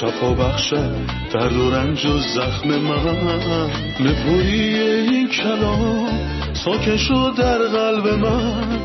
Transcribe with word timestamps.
شفا 0.00 0.34
بخشد 0.34 0.94
درد 1.32 1.56
و 1.56 1.70
رنج 1.70 2.06
و 2.06 2.18
زخم 2.18 2.68
من. 2.68 3.70
نپویی 4.00 4.78
این 4.78 5.28
کلام 5.28 6.08
ساکن 6.52 6.96
شد 6.96 7.32
در 7.38 7.58
قلب 7.58 8.08
من. 8.08 8.78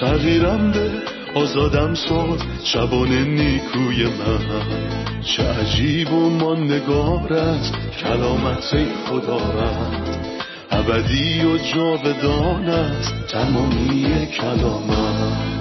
تغییرم 0.00 0.70
به 0.70 0.90
آزادم 1.34 1.94
ساد 1.94 2.42
شبان 2.64 3.08
نیکوی 3.08 4.04
من. 4.04 5.20
چه 5.22 5.42
عجیب 5.42 6.12
و 6.12 6.30
ماندگار 6.30 7.32
است 7.32 7.74
کلامت 8.02 8.86
خدا 9.06 9.36
رد 9.36 10.30
ابدی 10.70 11.44
و 11.44 11.58
جاودان 11.58 12.68
است 12.68 13.14
تمامی 13.28 14.26
کلامت 14.26 15.59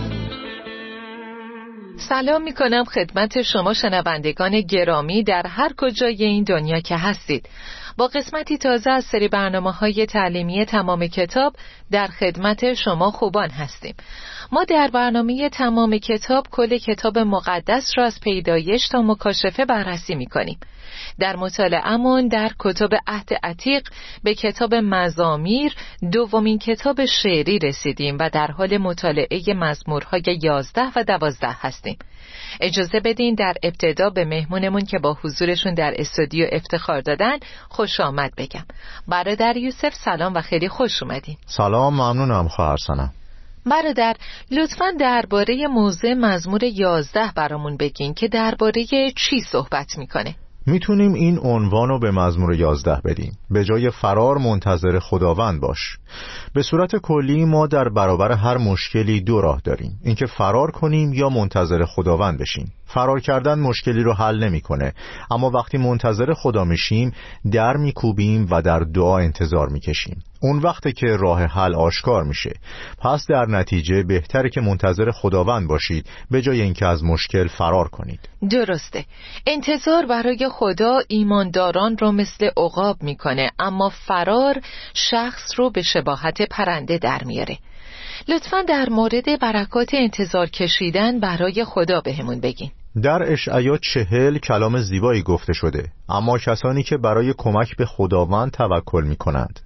سلام 2.09 2.43
می 2.43 2.53
کنم 2.53 2.83
خدمت 2.83 3.41
شما 3.41 3.73
شنوندگان 3.73 4.61
گرامی 4.61 5.23
در 5.23 5.47
هر 5.47 5.73
کجای 5.77 6.23
این 6.23 6.43
دنیا 6.43 6.79
که 6.79 6.97
هستید. 6.97 7.49
با 7.97 8.07
قسمتی 8.07 8.57
تازه 8.57 8.91
از 8.91 9.05
سری 9.05 9.27
برنامه 9.27 9.71
های 9.71 10.05
تعلیمی 10.05 10.65
تمام 10.65 11.07
کتاب 11.07 11.55
در 11.91 12.07
خدمت 12.07 12.73
شما 12.73 13.11
خوبان 13.11 13.49
هستیم. 13.49 13.95
ما 14.51 14.63
در 14.63 14.89
برنامه 14.93 15.49
تمام 15.49 15.97
کتاب 15.97 16.47
کل 16.51 16.77
کتاب 16.77 17.19
مقدس 17.19 17.91
را 17.97 18.05
از 18.05 18.19
پیدایش 18.21 18.87
تا 18.87 19.01
مکاشفه 19.01 19.65
بررسی 19.65 20.15
می 20.15 20.25
کنیم 20.25 20.59
در 21.19 21.35
مطالعهمون 21.35 22.27
در 22.27 22.51
کتاب 22.59 22.89
عهد 23.07 23.29
عتیق 23.43 23.87
به 24.23 24.33
کتاب 24.33 24.75
مزامیر 24.75 25.75
دومین 26.11 26.59
کتاب 26.59 27.05
شعری 27.05 27.59
رسیدیم 27.59 28.17
و 28.19 28.29
در 28.29 28.47
حال 28.47 28.77
مطالعه 28.77 29.53
مزمورهای 29.53 30.39
یازده 30.43 30.91
و 30.95 31.03
دوازده 31.03 31.55
هستیم. 31.59 31.97
اجازه 32.61 32.99
بدین 32.99 33.35
در 33.35 33.53
ابتدا 33.63 34.09
به 34.09 34.25
مهمونمون 34.25 34.85
که 34.85 34.99
با 34.99 35.17
حضورشون 35.23 35.73
در 35.73 35.93
استودیو 35.97 36.47
افتخار 36.51 37.01
دادن 37.01 37.37
خوش 37.69 37.99
آمد 37.99 38.31
بگم. 38.37 38.65
برادر 39.07 39.57
یوسف 39.57 39.93
سلام 39.93 40.33
و 40.33 40.41
خیلی 40.41 40.69
خوش 40.69 41.03
اومدین. 41.03 41.37
سلام 41.45 41.93
ممنونم 41.93 42.47
خواهر 42.47 42.77
سنم 42.77 43.13
برادر 43.65 44.15
لطفا 44.51 44.91
درباره 44.99 45.67
موضوع 45.67 46.13
مزمور 46.13 46.63
یازده 46.63 47.31
برامون 47.35 47.77
بگین 47.77 48.13
که 48.13 48.27
درباره 48.27 48.85
چی 49.15 49.41
صحبت 49.51 49.97
می‌کنه؟ 49.97 50.35
می‌تونیم 50.65 51.13
این 51.13 51.39
عنوان 51.39 51.89
رو 51.89 51.99
به 51.99 52.11
مزمور 52.11 52.53
یازده 52.53 53.01
بدیم. 53.05 53.37
به 53.51 53.65
جای 53.65 53.89
فرار 53.89 54.37
منتظر 54.37 54.99
خداوند 54.99 55.61
باش. 55.61 55.97
به 56.53 56.61
صورت 56.61 56.95
کلی 56.95 57.45
ما 57.45 57.67
در 57.67 57.89
برابر 57.89 58.31
هر 58.31 58.57
مشکلی 58.57 59.21
دو 59.21 59.41
راه 59.41 59.61
داریم. 59.63 59.99
اینکه 60.03 60.25
فرار 60.25 60.71
کنیم 60.71 61.13
یا 61.13 61.29
منتظر 61.29 61.85
خداوند 61.85 62.39
بشیم. 62.39 62.71
فرار 62.93 63.19
کردن 63.19 63.59
مشکلی 63.59 64.03
رو 64.03 64.13
حل 64.13 64.43
نمی‌کنه. 64.43 64.93
اما 65.31 65.49
وقتی 65.49 65.77
منتظر 65.77 66.33
خدا 66.33 66.63
میشیم 66.63 67.13
در 67.51 67.77
میکوبیم 67.77 68.47
و 68.51 68.61
در 68.61 68.79
دعا 68.79 69.17
انتظار 69.17 69.69
می‌کشیم. 69.69 70.23
اون 70.41 70.59
وقته 70.59 70.91
که 70.91 71.07
راه 71.07 71.43
حل 71.43 71.75
آشکار 71.75 72.23
میشه. 72.23 72.53
پس 73.01 73.25
در 73.29 73.45
نتیجه 73.45 74.03
بهتره 74.03 74.49
که 74.49 74.61
منتظر 74.61 75.11
خداوند 75.11 75.67
باشید. 75.67 76.09
به 76.31 76.41
جای 76.41 76.61
اینکه 76.61 76.85
از 76.85 77.03
مشکل 77.03 77.47
فرار 77.47 77.87
کنید. 77.87 78.19
درسته. 78.49 79.05
انتظار 79.47 80.05
برای 80.05 80.49
خدا 80.51 80.99
ایمانداران 81.07 81.97
رو 81.97 82.11
مثل 82.11 82.49
عقاب 82.57 83.03
می‌کنه. 83.03 83.51
اما 83.59 83.89
فرار 83.89 84.55
شخص 84.93 85.51
رو 85.57 85.69
به 85.69 85.81
شباهت 85.81 86.41
پرنده 86.41 86.97
در 86.97 87.23
میاره. 87.25 87.57
لطفا 88.27 88.61
در 88.61 88.89
مورد 88.89 89.39
برکات 89.41 89.89
انتظار 89.93 90.47
کشیدن 90.47 91.19
برای 91.19 91.65
خدا 91.65 92.01
بهمون 92.01 92.39
بگین. 92.39 92.71
در 93.03 93.31
اشعیا 93.31 93.77
چهل 93.77 94.37
کلام 94.37 94.81
زیبایی 94.81 95.21
گفته 95.21 95.53
شده 95.53 95.91
اما 96.09 96.37
کسانی 96.37 96.83
که 96.83 96.97
برای 96.97 97.33
کمک 97.37 97.75
به 97.75 97.85
خداوند 97.85 98.51
توکل 98.51 99.03
می 99.03 99.15
کنند 99.15 99.59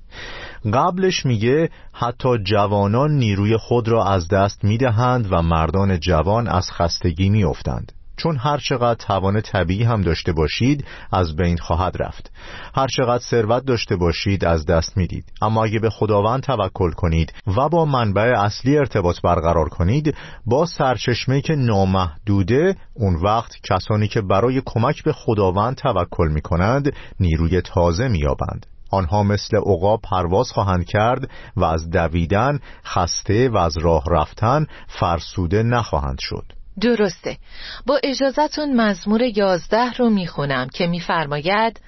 قبلش 0.73 1.25
میگه 1.25 1.69
حتی 1.93 2.37
جوانان 2.37 3.11
نیروی 3.11 3.57
خود 3.57 3.87
را 3.87 4.05
از 4.05 4.27
دست 4.27 4.63
می‌دهند 4.63 5.27
و 5.31 5.41
مردان 5.41 5.99
جوان 5.99 6.47
از 6.47 6.71
خستگی 6.71 7.29
میافتند. 7.29 7.91
چون 8.17 8.37
هر 8.37 8.57
چقدر 8.57 9.05
توان 9.05 9.41
طبیعی 9.41 9.83
هم 9.83 10.01
داشته 10.01 10.33
باشید 10.33 10.85
از 11.11 11.35
بین 11.35 11.57
خواهد 11.57 12.01
رفت. 12.01 12.31
هر 12.75 12.87
چقدر 12.87 13.23
ثروت 13.23 13.65
داشته 13.65 13.95
باشید 13.95 14.45
از 14.45 14.65
دست 14.65 14.97
می‌دید. 14.97 15.25
اما 15.41 15.63
اگه 15.63 15.79
به 15.79 15.89
خداوند 15.89 16.43
توکل 16.43 16.91
کنید 16.91 17.33
و 17.57 17.69
با 17.69 17.85
منبع 17.85 18.33
اصلی 18.37 18.77
ارتباط 18.77 19.21
برقرار 19.21 19.69
کنید 19.69 20.15
با 20.45 20.65
سرچشمه 20.65 21.41
که 21.41 21.55
نامحدوده 21.55 22.75
اون 22.93 23.15
وقت 23.15 23.51
کسانی 23.63 24.07
که 24.07 24.21
برای 24.21 24.61
کمک 24.65 25.03
به 25.03 25.13
خداوند 25.13 25.75
توکل 25.75 26.27
می‌کنند 26.27 26.93
نیروی 27.19 27.61
تازه 27.61 28.07
مییابند. 28.07 28.65
آنها 28.91 29.23
مثل 29.23 29.57
عقاب 29.57 30.01
پرواز 30.01 30.51
خواهند 30.51 30.85
کرد 30.85 31.29
و 31.55 31.63
از 31.63 31.89
دویدن 31.89 32.59
خسته 32.85 33.49
و 33.49 33.57
از 33.57 33.77
راه 33.77 34.03
رفتن 34.11 34.67
فرسوده 34.87 35.63
نخواهند 35.63 36.17
شد. 36.19 36.45
درسته. 36.81 37.37
با 37.85 37.99
اجازتون 38.03 38.75
مزمور 38.75 39.21
یازده 39.21 39.93
رو 39.93 40.09
می‌خونم 40.09 40.67
که 40.73 40.87
میفرماید 40.87 41.81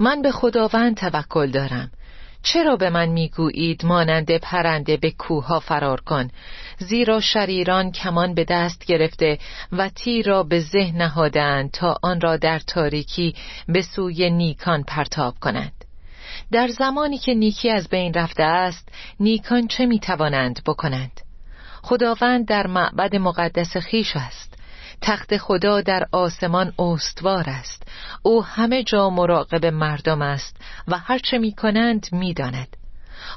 من 0.00 0.22
به 0.22 0.32
خداوند 0.32 0.96
توکل 0.96 1.50
دارم. 1.50 1.90
چرا 2.42 2.76
به 2.76 2.90
من 2.90 3.08
می‌گویید 3.08 3.84
مانند 3.84 4.36
پرنده 4.36 4.96
به 4.96 5.10
کوها 5.10 5.60
فرار 5.60 6.00
کن؟ 6.00 6.30
زیرا 6.78 7.20
شریران 7.20 7.92
کمان 7.92 8.34
به 8.34 8.44
دست 8.44 8.84
گرفته 8.84 9.38
و 9.72 9.88
تیر 9.88 10.26
را 10.26 10.42
به 10.42 10.60
ذهن 10.60 11.02
نهادند 11.02 11.70
تا 11.70 11.96
آن 12.02 12.20
را 12.20 12.36
در 12.36 12.58
تاریکی 12.58 13.34
به 13.68 13.82
سوی 13.82 14.30
نیکان 14.30 14.82
پرتاب 14.82 15.34
کنند. 15.40 15.84
در 16.52 16.68
زمانی 16.68 17.18
که 17.18 17.34
نیکی 17.34 17.70
از 17.70 17.88
بین 17.88 18.14
رفته 18.14 18.42
است 18.42 18.88
نیکان 19.20 19.66
چه 19.66 19.86
می‌توانند 19.86 20.60
بکنند؟ 20.66 21.27
خداوند 21.88 22.46
در 22.46 22.66
معبد 22.66 23.16
مقدس 23.16 23.76
خیش 23.76 24.16
است 24.16 24.58
تخت 25.00 25.36
خدا 25.36 25.80
در 25.80 26.06
آسمان 26.12 26.72
استوار 26.78 27.44
است 27.46 27.82
او 28.22 28.44
همه 28.44 28.82
جا 28.82 29.10
مراقب 29.10 29.66
مردم 29.66 30.22
است 30.22 30.56
و 30.88 30.98
هرچه 30.98 31.38
می 31.38 31.52
کنند 31.52 32.06
می 32.12 32.34
داند. 32.34 32.76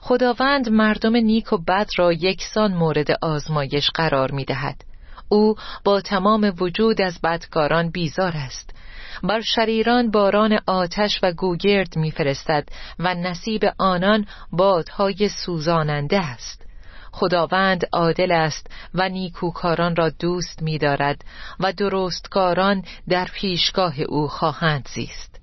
خداوند 0.01 0.69
مردم 0.69 1.15
نیک 1.15 1.53
و 1.53 1.57
بد 1.57 1.89
را 1.97 2.13
یکسان 2.13 2.73
مورد 2.73 3.07
آزمایش 3.21 3.89
قرار 3.89 4.31
می 4.31 4.45
دهد. 4.45 4.81
او 5.29 5.55
با 5.83 6.01
تمام 6.01 6.53
وجود 6.59 7.01
از 7.01 7.21
بدکاران 7.21 7.89
بیزار 7.89 8.33
است 8.35 8.75
بر 9.23 9.41
شریران 9.41 10.11
باران 10.11 10.59
آتش 10.67 11.19
و 11.23 11.31
گوگرد 11.31 11.97
میفرستد 11.97 12.69
و 12.99 13.13
نصیب 13.13 13.61
آنان 13.77 14.25
بادهای 14.51 15.29
سوزاننده 15.29 16.19
است 16.19 16.60
خداوند 17.11 17.85
عادل 17.93 18.31
است 18.31 18.67
و 18.93 19.09
نیکوکاران 19.09 19.95
را 19.95 20.09
دوست 20.09 20.61
می‌دارد 20.61 21.25
و 21.59 21.73
درستکاران 21.73 22.83
در 23.09 23.27
پیشگاه 23.33 23.99
او 23.99 24.27
خواهند 24.27 24.87
زیست. 24.95 25.41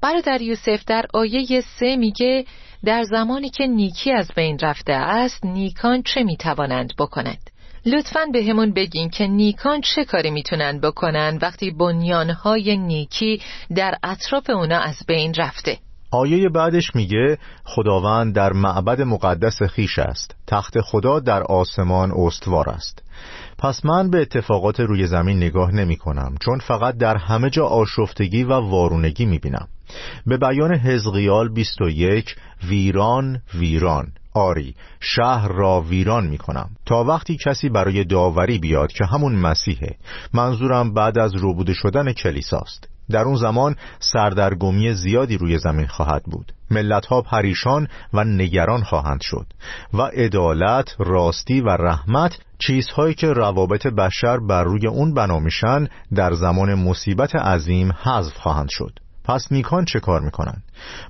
برادر 0.00 0.42
یوسف 0.42 0.84
در 0.84 1.06
آیه 1.14 1.60
سه 1.60 1.96
میگه 1.96 2.44
در 2.84 3.02
زمانی 3.02 3.50
که 3.50 3.66
نیکی 3.66 4.12
از 4.12 4.30
بین 4.36 4.58
رفته 4.58 4.92
است 4.92 5.44
نیکان 5.44 6.02
چه 6.02 6.22
می‌توانند 6.22 6.92
بکنند؟ 6.98 7.50
لطفا 7.86 8.20
به 8.32 8.44
همون 8.44 8.72
بگین 8.72 9.10
که 9.10 9.26
نیکان 9.26 9.80
چه 9.80 10.04
کاری 10.04 10.30
می‌تونن 10.30 10.80
بکنن 10.80 11.38
وقتی 11.42 11.70
بنیانهای 11.70 12.76
نیکی 12.76 13.42
در 13.76 13.94
اطراف 14.02 14.50
اونا 14.50 14.78
از 14.78 14.96
بین 15.06 15.34
رفته. 15.34 15.78
آیه 16.10 16.48
بعدش 16.48 16.96
میگه 16.96 17.38
خداوند 17.64 18.34
در 18.34 18.52
معبد 18.52 19.02
مقدس 19.02 19.62
خیش 19.62 19.98
است. 19.98 20.36
تخت 20.46 20.80
خدا 20.80 21.20
در 21.20 21.42
آسمان 21.42 22.12
استوار 22.12 22.70
است. 22.70 23.02
پس 23.58 23.84
من 23.84 24.10
به 24.10 24.20
اتفاقات 24.20 24.80
روی 24.80 25.06
زمین 25.06 25.36
نگاه 25.36 25.74
نمی 25.74 25.96
کنم 25.96 26.34
چون 26.40 26.58
فقط 26.58 26.96
در 26.96 27.16
همه 27.16 27.50
جا 27.50 27.66
آشفتگی 27.66 28.44
و 28.44 28.52
وارونگی 28.52 29.26
می 29.26 29.38
بینم 29.38 29.68
به 30.26 30.36
بیان 30.36 30.74
حزقیال 30.74 31.48
21 31.48 32.36
ویران 32.68 33.42
ویران. 33.54 34.12
آری 34.34 34.74
شهر 35.00 35.48
را 35.48 35.80
ویران 35.80 36.26
می 36.26 36.38
کنم 36.38 36.70
تا 36.86 37.04
وقتی 37.04 37.36
کسی 37.44 37.68
برای 37.68 38.04
داوری 38.04 38.58
بیاد 38.58 38.92
که 38.92 39.04
همون 39.04 39.36
مسیحه 39.36 39.96
منظورم 40.34 40.94
بعد 40.94 41.18
از 41.18 41.34
روبوده 41.34 41.74
شدن 41.74 42.12
کلیساست. 42.12 42.88
در 43.10 43.22
اون 43.22 43.36
زمان 43.36 43.76
سردرگمی 43.98 44.92
زیادی 44.94 45.38
روی 45.38 45.58
زمین 45.58 45.86
خواهد 45.86 46.22
بود. 46.24 46.52
ملتها 46.70 47.22
پریشان 47.22 47.88
و 48.14 48.24
نگران 48.24 48.82
خواهند 48.82 49.20
شد 49.20 49.46
و 49.94 50.02
عدالت، 50.02 50.96
راستی 50.98 51.60
و 51.60 51.68
رحمت 51.68 52.38
چیزهایی 52.58 53.14
که 53.14 53.26
روابط 53.26 53.86
بشر 53.86 54.38
بر 54.38 54.64
روی 54.64 54.86
اون 54.86 55.14
بنا 55.14 55.38
میشن 55.38 55.88
در 56.14 56.32
زمان 56.32 56.74
مصیبت 56.74 57.36
عظیم 57.36 57.92
حذف 57.92 58.36
خواهند 58.36 58.68
شد. 58.70 58.98
پس 59.24 59.52
نیکان 59.52 59.84
چه 59.84 60.00
کار 60.00 60.20
می‌کنن؟ 60.20 60.62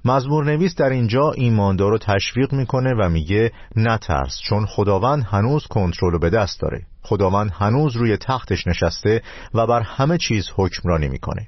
مزمور 0.04 0.44
نویس 0.44 0.74
در 0.74 0.90
اینجا 0.90 1.32
ایماندار 1.32 1.90
رو 1.90 1.98
تشویق 1.98 2.52
می‌کنه 2.52 2.94
و 2.94 3.08
میگه 3.08 3.52
نترس 3.76 4.38
چون 4.48 4.66
خداوند 4.66 5.26
هنوز 5.30 5.66
کنترل 5.66 6.18
به 6.18 6.30
دست 6.30 6.60
داره. 6.60 6.82
خداوند 7.02 7.50
هنوز 7.54 7.96
روی 7.96 8.16
تختش 8.16 8.66
نشسته 8.66 9.22
و 9.54 9.66
بر 9.66 9.80
همه 9.80 10.18
چیز 10.18 10.50
حکمرانی 10.56 11.08
می‌کنه. 11.08 11.46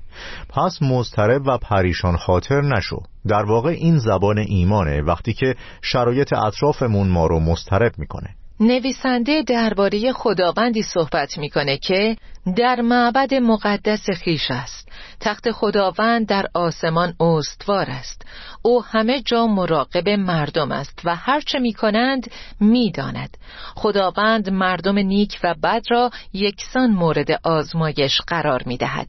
پس 0.49 0.79
مضطرب 0.83 1.43
و 1.47 1.59
پریشان 1.59 2.17
خاطر 2.17 2.61
نشو. 2.61 3.03
در 3.29 3.43
واقع 3.43 3.71
این 3.71 3.99
زبان 3.99 4.39
ایمانه 4.39 5.03
وقتی 5.03 5.33
که 5.33 5.55
شرایط 5.83 6.33
اطرافمون 6.33 7.09
ما 7.09 7.27
رو 7.27 7.41
مضطرب 7.41 7.93
می‌کنه. 7.99 8.35
نویسنده 8.63 9.43
درباره 9.43 10.13
خداوندی 10.13 10.83
صحبت 10.83 11.39
می‌کنه 11.39 11.79
که 11.79 12.17
در 12.57 12.81
معبد 12.81 13.35
مقدس 13.35 14.11
خیش 14.11 14.51
است. 14.51 14.89
تخت 15.21 15.51
خداوند 15.51 16.27
در 16.27 16.47
آسمان 16.55 17.15
استوار 17.21 17.87
است. 17.91 18.27
او 18.63 18.85
همه 18.85 19.23
جا 19.23 19.47
مراقب 19.47 20.09
مردم 20.09 20.73
است 20.73 21.01
و 21.05 21.17
هرچه 21.17 21.59
می‌کنند 21.59 22.31
می‌داند. 22.61 23.37
خداوند 23.75 24.51
مردم 24.51 24.99
نیک 24.99 25.39
و 25.45 25.55
بد 25.63 25.83
را 25.91 26.11
یکسان 26.33 26.91
مورد 26.91 27.31
آزمایش 27.43 28.21
قرار 28.27 28.63
می‌دهد. 28.67 29.07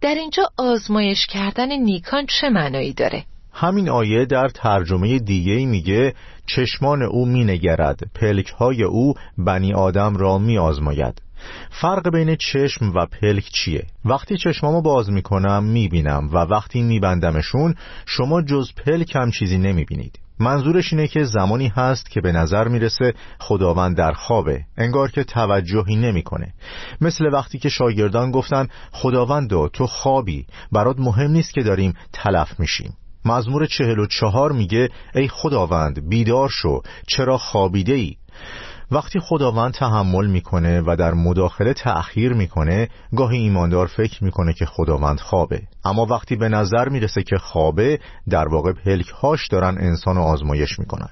در 0.00 0.14
اینجا 0.14 0.50
آزمایش 0.58 1.26
کردن 1.26 1.72
نیکان 1.72 2.26
چه 2.26 2.48
معنایی 2.48 2.92
داره؟ 2.92 3.24
همین 3.52 3.88
آیه 3.88 4.24
در 4.24 4.48
ترجمه 4.48 5.18
دیگه 5.18 5.66
میگه 5.66 6.14
چشمان 6.48 7.02
او 7.02 7.26
مینگرد 7.26 8.00
پلک 8.14 8.48
های 8.48 8.82
او 8.82 9.14
بنی 9.38 9.72
آدم 9.72 10.16
را 10.16 10.38
می 10.38 10.58
آزماید 10.58 11.22
فرق 11.70 12.10
بین 12.10 12.36
چشم 12.36 12.92
و 12.94 13.06
پلک 13.06 13.44
چیه؟ 13.52 13.86
وقتی 14.04 14.36
چشمامو 14.36 14.82
باز 14.82 15.10
می‌کنم 15.10 15.64
می‌بینم 15.64 16.28
و 16.32 16.36
وقتی 16.36 16.82
میبندمشون 16.82 17.74
شما 18.06 18.42
جز 18.42 18.72
پلک 18.74 19.16
هم 19.16 19.30
چیزی 19.30 19.58
نمی‌بینید. 19.58 20.18
منظورش 20.40 20.92
اینه 20.92 21.08
که 21.08 21.24
زمانی 21.24 21.68
هست 21.68 22.10
که 22.10 22.20
به 22.20 22.32
نظر 22.32 22.68
می‌رسه 22.68 23.14
خداوند 23.38 23.96
در 23.96 24.12
خوابه 24.12 24.60
انگار 24.76 25.10
که 25.10 25.24
توجهی 25.24 25.96
نمی‌کنه. 25.96 26.54
مثل 27.00 27.26
وقتی 27.32 27.58
که 27.58 27.68
شاگردان 27.68 28.30
گفتن 28.30 28.68
خداوند 28.92 29.68
تو 29.72 29.86
خوابی 29.86 30.46
برات 30.72 30.98
مهم 30.98 31.30
نیست 31.30 31.54
که 31.54 31.62
داریم 31.62 31.94
تلف 32.12 32.60
میشیم. 32.60 32.94
مزمور 33.24 33.66
چهل 33.66 33.98
و 33.98 34.06
چهار 34.06 34.52
میگه 34.52 34.88
ای 35.14 35.28
خداوند 35.28 36.08
بیدار 36.08 36.48
شو 36.48 36.80
چرا 37.06 37.38
خوابیده 37.38 37.92
ای 37.92 38.16
وقتی 38.90 39.20
خداوند 39.20 39.74
تحمل 39.74 40.26
می‌کنه 40.26 40.80
و 40.86 40.96
در 40.96 41.14
مداخله 41.14 41.72
تأخیر 41.72 42.32
می‌کنه 42.32 42.88
گاهی 43.16 43.38
ایماندار 43.38 43.86
فکر 43.86 44.24
می‌کنه 44.24 44.52
که 44.52 44.66
خداوند 44.66 45.20
خوابه. 45.20 45.62
اما 45.84 46.06
وقتی 46.06 46.36
به 46.36 46.48
نظر 46.48 46.88
می‌رسه 46.88 47.22
که 47.22 47.36
خوابه 47.36 47.98
در 48.30 48.48
واقع 48.48 48.72
پلکهاش 48.72 49.48
دارن 49.48 49.78
انسان 49.80 50.16
رو 50.16 50.22
آزمایش 50.22 50.78
می‌کنن. 50.78 51.08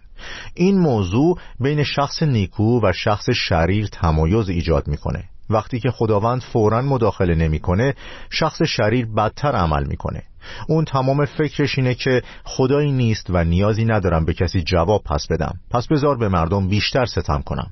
این 0.55 0.79
موضوع 0.79 1.39
بین 1.61 1.83
شخص 1.83 2.23
نیکو 2.23 2.81
و 2.81 2.93
شخص 2.93 3.31
شریر 3.31 3.87
تمایز 3.87 4.49
ایجاد 4.49 4.89
می‌کنه. 4.89 5.25
وقتی 5.51 5.81
که 5.81 5.91
خداوند 5.91 6.43
فورا 6.43 6.83
مداخله 6.83 7.35
نمی‌کنه 7.35 7.95
شخص 8.31 8.63
شریر 8.63 9.07
بدتر 9.07 9.53
عمل 9.53 9.85
می‌کنه. 9.87 10.23
اون 10.69 10.85
تمام 10.85 11.25
فکرش 11.25 11.79
اینه 11.79 11.95
که 11.95 12.23
خدایی 12.45 12.93
نیست 12.93 13.27
و 13.31 13.45
نیازی 13.45 13.85
ندارم 13.85 14.25
به 14.25 14.35
کسی 14.35 14.63
جواب 14.63 15.03
پس 15.05 15.27
بدم. 15.31 15.55
پس 15.71 15.87
بذار 15.87 16.17
به 16.17 16.29
مردم 16.29 16.69
بیشتر 16.69 17.07
ستم 17.07 17.43
کنم. 17.43 17.71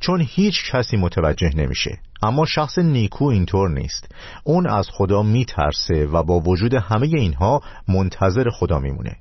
چون 0.00 0.26
هیچ 0.28 0.70
کسی 0.70 0.96
متوجه 0.96 1.50
نمیشه. 1.56 1.98
اما 2.22 2.46
شخص 2.46 2.78
نیکو 2.78 3.24
اینطور 3.24 3.70
نیست. 3.70 4.14
اون 4.44 4.66
از 4.66 4.88
خدا 4.92 5.22
میترسه 5.22 6.06
و 6.06 6.22
با 6.22 6.40
وجود 6.40 6.74
همه 6.74 7.06
اینها 7.06 7.60
منتظر 7.88 8.50
خدا 8.50 8.78
میمونه. 8.78 9.16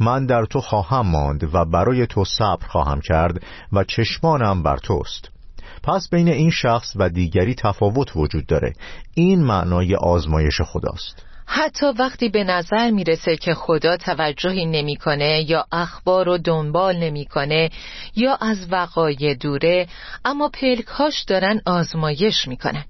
من 0.00 0.26
در 0.26 0.44
تو 0.44 0.60
خواهم 0.60 1.06
ماند 1.06 1.54
و 1.54 1.64
برای 1.64 2.06
تو 2.06 2.24
صبر 2.24 2.66
خواهم 2.66 3.00
کرد 3.00 3.42
و 3.72 3.84
چشمانم 3.84 4.62
بر 4.62 4.76
توست. 4.76 5.39
پس 5.82 6.08
بین 6.08 6.28
این 6.28 6.50
شخص 6.50 6.92
و 6.96 7.08
دیگری 7.08 7.54
تفاوت 7.54 8.16
وجود 8.16 8.46
داره. 8.46 8.72
این 9.14 9.44
معنای 9.44 9.94
آزمایش 9.94 10.60
خداست. 10.60 11.26
حتی 11.46 11.86
وقتی 11.86 12.28
به 12.28 12.44
نظر 12.44 12.90
می‌رسه 12.90 13.36
که 13.36 13.54
خدا 13.54 13.96
توجهی 13.96 14.66
نمی‌کنه 14.66 15.50
یا 15.50 15.66
اخبار 15.72 16.26
رو 16.26 16.38
دنبال 16.38 16.96
نمی‌کنه 16.96 17.70
یا 18.16 18.34
از 18.34 18.72
وقایع 18.72 19.34
دوره 19.34 19.88
اما 20.24 20.48
پلکاش 20.48 21.22
دارن 21.22 21.60
آزمایش 21.66 22.48
می‌کنن. 22.48 22.84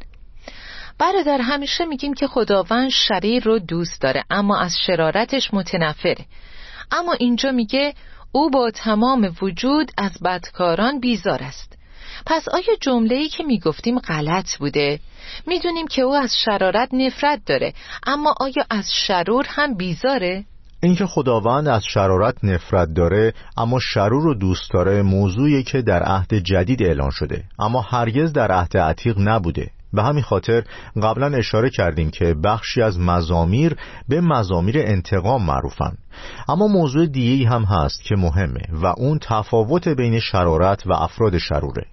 برادر 0.99 1.39
همیشه 1.39 1.85
میگیم 1.85 2.15
که 2.15 2.27
خداوند 2.27 2.91
شریر 2.91 3.45
رو 3.45 3.59
دوست 3.59 4.03
داره 4.03 4.25
اما 4.31 4.59
از 4.59 4.77
شرارتش 4.87 5.55
متنفره. 5.55 6.27
اما 6.93 7.13
اینجا 7.13 7.51
میگه 7.51 7.95
او 8.33 8.51
با 8.51 8.71
تمام 8.71 9.35
وجود 9.43 9.93
از 9.99 10.13
بدکاران 10.25 11.01
بیزار 11.01 11.43
است. 11.43 11.79
پس 12.27 12.49
آیا 12.49 12.77
جمله 12.81 13.15
ای 13.15 13.29
که 13.29 13.45
می‌گفتیم 13.45 13.99
غلط 13.99 14.57
بوده؟ 14.59 15.01
می‌دونیم 15.47 15.87
که 15.87 16.03
او 16.03 16.15
از 16.15 16.37
شرارت 16.45 16.89
نفرت 16.93 17.41
داره 17.47 17.73
اما 18.07 18.35
آیا 18.41 18.65
از 18.71 18.93
شرور 19.07 19.47
هم 19.49 19.75
بیزاره؟ 19.75 20.45
اینکه 20.83 21.07
خداوند 21.07 21.69
از 21.69 21.85
شرارت 21.85 22.45
نفرت 22.45 22.95
داره 22.95 23.35
اما 23.57 23.79
شرور 23.81 24.23
رو 24.23 24.35
دوست 24.35 24.71
داره 24.71 25.03
موضوعی 25.03 25.63
که 25.63 25.83
در 25.83 26.03
عهد 26.03 26.35
جدید 26.35 26.83
اعلان 26.83 27.11
شده 27.11 27.45
اما 27.59 27.81
هرگز 27.81 28.33
در 28.33 28.53
عهد 28.53 28.77
عتیق 28.77 29.17
نبوده 29.19 29.71
به 29.93 30.03
همین 30.03 30.23
خاطر 30.23 30.65
قبلا 31.03 31.37
اشاره 31.37 31.71
کردیم 31.71 32.11
که 32.11 32.35
بخشی 32.45 32.83
از 32.83 32.99
مزامیر 32.99 33.77
به 34.09 34.21
مزامیر 34.21 34.79
انتقام 34.79 35.47
معروفن. 35.47 35.93
اما 36.49 36.67
موضوع 36.67 37.07
دیگه 37.07 37.49
هم 37.49 37.63
هست 37.65 38.03
که 38.05 38.17
مهمه 38.17 38.63
و 38.73 38.87
اون 38.87 39.19
تفاوت 39.23 39.89
بین 39.89 40.21
شرارت 40.21 40.87
و 40.87 40.93
افراد 40.93 41.39
شروره. 41.39 41.87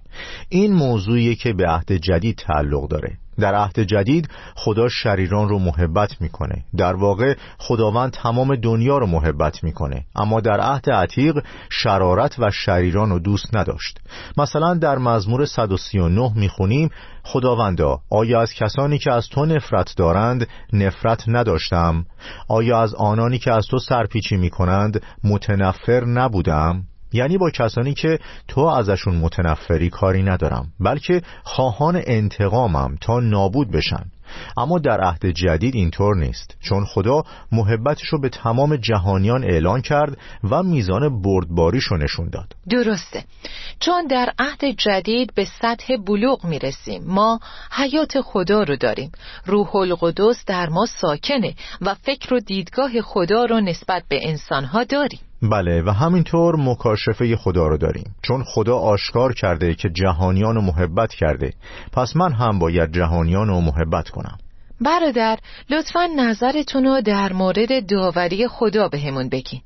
این 0.48 0.72
موضوعیه 0.72 1.34
که 1.34 1.52
به 1.52 1.66
عهد 1.66 1.92
جدید 1.92 2.36
تعلق 2.36 2.88
داره. 2.88 3.18
در 3.40 3.54
عهد 3.54 3.80
جدید 3.80 4.28
خدا 4.54 4.88
شریران 4.88 5.48
رو 5.48 5.58
محبت 5.58 6.20
می‌کنه. 6.20 6.64
در 6.76 6.94
واقع 6.96 7.34
خداوند 7.58 8.12
تمام 8.12 8.56
دنیا 8.56 8.98
رو 8.98 9.06
محبت 9.06 9.64
می‌کنه. 9.64 10.04
اما 10.16 10.40
در 10.40 10.60
عهد 10.60 10.90
عتیق 10.90 11.38
شرارت 11.70 12.38
و 12.38 12.50
شریران 12.50 13.10
رو 13.10 13.18
دوست 13.18 13.56
نداشت. 13.56 13.98
مثلا 14.36 14.74
در 14.74 14.98
مزمور 14.98 15.44
139 15.44 16.32
می‌خونیم 16.34 16.90
خداوندا 17.24 18.00
آیا 18.10 18.40
از 18.40 18.52
کسانی 18.52 18.98
که 18.98 19.12
از 19.12 19.28
تو 19.28 19.46
نفرت 19.46 19.94
دارند 19.96 20.48
نفرت 20.72 21.24
نداشتم؟ 21.26 22.04
آیا 22.48 22.80
از 22.80 22.94
آنانی 22.94 23.38
که 23.38 23.52
از 23.52 23.66
تو 23.66 23.78
سرپیچی 23.78 24.36
می‌کنند 24.36 25.02
متنفر 25.24 26.04
نبودم؟ 26.04 26.84
یعنی 27.12 27.38
با 27.38 27.50
کسانی 27.50 27.94
که 27.94 28.18
تو 28.48 28.60
ازشون 28.60 29.16
متنفری 29.16 29.90
کاری 29.90 30.22
ندارم 30.22 30.66
بلکه 30.80 31.22
خواهان 31.42 32.02
انتقامم 32.06 32.96
تا 33.00 33.20
نابود 33.20 33.70
بشن. 33.70 34.04
اما 34.56 34.78
در 34.78 35.00
عهد 35.00 35.26
جدید 35.26 35.74
اینطور 35.74 36.16
نیست 36.16 36.56
چون 36.60 36.84
خدا 36.84 37.22
محبتش 37.52 38.06
رو 38.06 38.20
به 38.20 38.28
تمام 38.28 38.76
جهانیان 38.76 39.44
اعلان 39.44 39.80
کرد 39.80 40.18
و 40.50 40.62
میزان 40.62 41.22
بردباریش 41.22 41.84
رو 41.84 41.96
نشون 41.96 42.28
داد. 42.28 42.56
درسته. 42.70 43.24
چون 43.80 44.06
در 44.06 44.32
عهد 44.38 44.64
جدید 44.64 45.34
به 45.34 45.44
سطح 45.44 45.96
بلوغ 45.96 46.44
می‌رسیم 46.44 47.04
ما 47.06 47.40
حیات 47.70 48.20
خدا 48.20 48.62
رو 48.62 48.76
داریم. 48.76 49.12
روح 49.46 49.76
القدس 49.76 50.44
در 50.46 50.68
ما 50.68 50.86
ساکنه 50.86 51.54
و 51.80 51.94
فکر 51.94 52.34
و 52.34 52.40
دیدگاه 52.40 53.00
خدا 53.00 53.44
رو 53.44 53.60
نسبت 53.60 54.02
به 54.08 54.28
انسانها 54.28 54.84
داریم. 54.84 55.20
بله 55.42 55.82
و 55.82 55.90
همینطور 55.90 56.56
مکاشفه 56.56 57.36
خدا 57.36 57.68
رو 57.68 57.76
داریم. 57.76 58.14
چون 58.22 58.44
خدا 58.44 58.78
آشکار 58.78 59.34
کرده 59.34 59.74
که 59.74 59.90
جهانیان 59.90 60.54
رو 60.54 60.60
محبت 60.60 61.14
کرده. 61.14 61.52
پس 61.92 62.16
من 62.16 62.32
هم 62.32 62.58
باید 62.58 62.92
جهانیان 62.92 63.48
رو 63.48 63.60
محبت 63.60 64.08
کنم. 64.08 64.38
برادر 64.80 65.38
لطفا 65.70 66.06
نظرتون 66.16 66.84
رو 66.84 67.00
در 67.00 67.32
مورد 67.32 67.90
داوری 67.90 68.48
خدا 68.48 68.88
بهمون 68.88 69.28
بگین. 69.28 69.60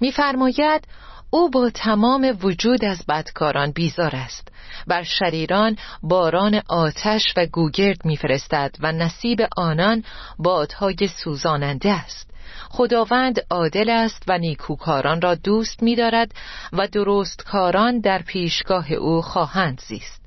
میفرماید 0.00 0.84
او 1.30 1.50
با 1.50 1.70
تمام 1.70 2.38
وجود 2.42 2.84
از 2.84 3.04
بدکاران 3.08 3.70
بیزار 3.70 4.16
است. 4.16 4.48
بر 4.86 5.02
شریران 5.02 5.76
باران 6.02 6.62
آتش 6.68 7.22
و 7.36 7.46
گوگرد 7.46 8.04
میفرستد 8.04 8.76
و 8.80 8.92
نصیب 8.92 9.38
آنان 9.56 10.04
بادهای 10.38 11.08
سوزاننده 11.24 11.92
است. 11.92 12.30
خداوند 12.70 13.40
عادل 13.50 13.90
است 13.90 14.22
و 14.28 14.38
نیکوکاران 14.38 15.20
را 15.20 15.34
دوست 15.34 15.82
می‌دارد 15.82 16.34
و 16.72 16.86
درستکاران 16.86 18.00
در 18.00 18.22
پیشگاه 18.22 18.92
او 18.92 19.22
خواهند 19.22 19.80
زیست 19.80 20.22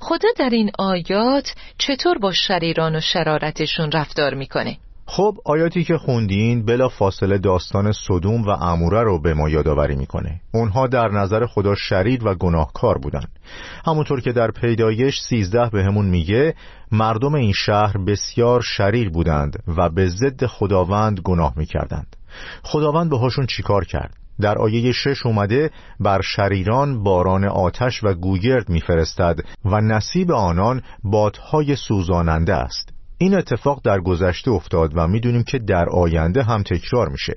خدا 0.00 0.28
در 0.36 0.50
این 0.50 0.70
آیات 0.78 1.54
چطور 1.78 2.18
با 2.18 2.32
شریران 2.32 2.96
و 2.96 3.00
شرارتشون 3.00 3.92
رفتار 3.92 4.34
می‌کنه؟ 4.34 4.76
خب 5.10 5.36
آیاتی 5.44 5.84
که 5.84 5.98
خوندین 5.98 6.64
بلا 6.64 6.88
فاصله 6.88 7.38
داستان 7.38 7.92
صدوم 7.92 8.42
و 8.42 8.48
اموره 8.48 9.02
رو 9.02 9.20
به 9.20 9.34
ما 9.34 9.48
یادآوری 9.48 9.96
می‌کنه. 9.96 10.40
اونها 10.54 10.86
در 10.86 11.08
نظر 11.08 11.46
خدا 11.46 11.74
شرید 11.74 12.26
و 12.26 12.34
گناهکار 12.34 12.98
بودن. 12.98 13.24
همونطور 13.86 14.20
که 14.20 14.32
در 14.32 14.50
پیدایش 14.50 15.20
سیزده 15.28 15.70
به 15.70 15.84
همون 15.84 16.06
میگه 16.06 16.54
مردم 16.92 17.34
این 17.34 17.52
شهر 17.52 17.98
بسیار 18.06 18.60
شریر 18.60 19.10
بودند 19.10 19.62
و 19.76 19.88
به 19.88 20.08
ضد 20.08 20.46
خداوند 20.46 21.20
گناه 21.20 21.52
می‌کردند. 21.56 22.16
خداوند 22.62 23.10
بهاشون 23.10 23.46
چیکار 23.46 23.84
کرد؟ 23.84 24.14
در 24.40 24.58
آیه 24.58 24.92
شش 24.92 25.26
اومده 25.26 25.70
بر 26.00 26.20
شریران 26.20 27.02
باران 27.02 27.44
آتش 27.44 28.04
و 28.04 28.14
گوگرد 28.14 28.68
میفرستد 28.68 29.38
و 29.64 29.80
نصیب 29.80 30.32
آنان 30.32 30.82
بادهای 31.04 31.76
سوزاننده 31.76 32.54
است. 32.54 32.97
این 33.18 33.34
اتفاق 33.34 33.80
در 33.84 34.00
گذشته 34.00 34.50
افتاد 34.50 34.92
و 34.94 35.08
می‌دونیم 35.08 35.42
که 35.42 35.58
در 35.58 35.88
آینده 35.88 36.42
هم 36.42 36.62
تکرار 36.62 37.08
میشه. 37.08 37.34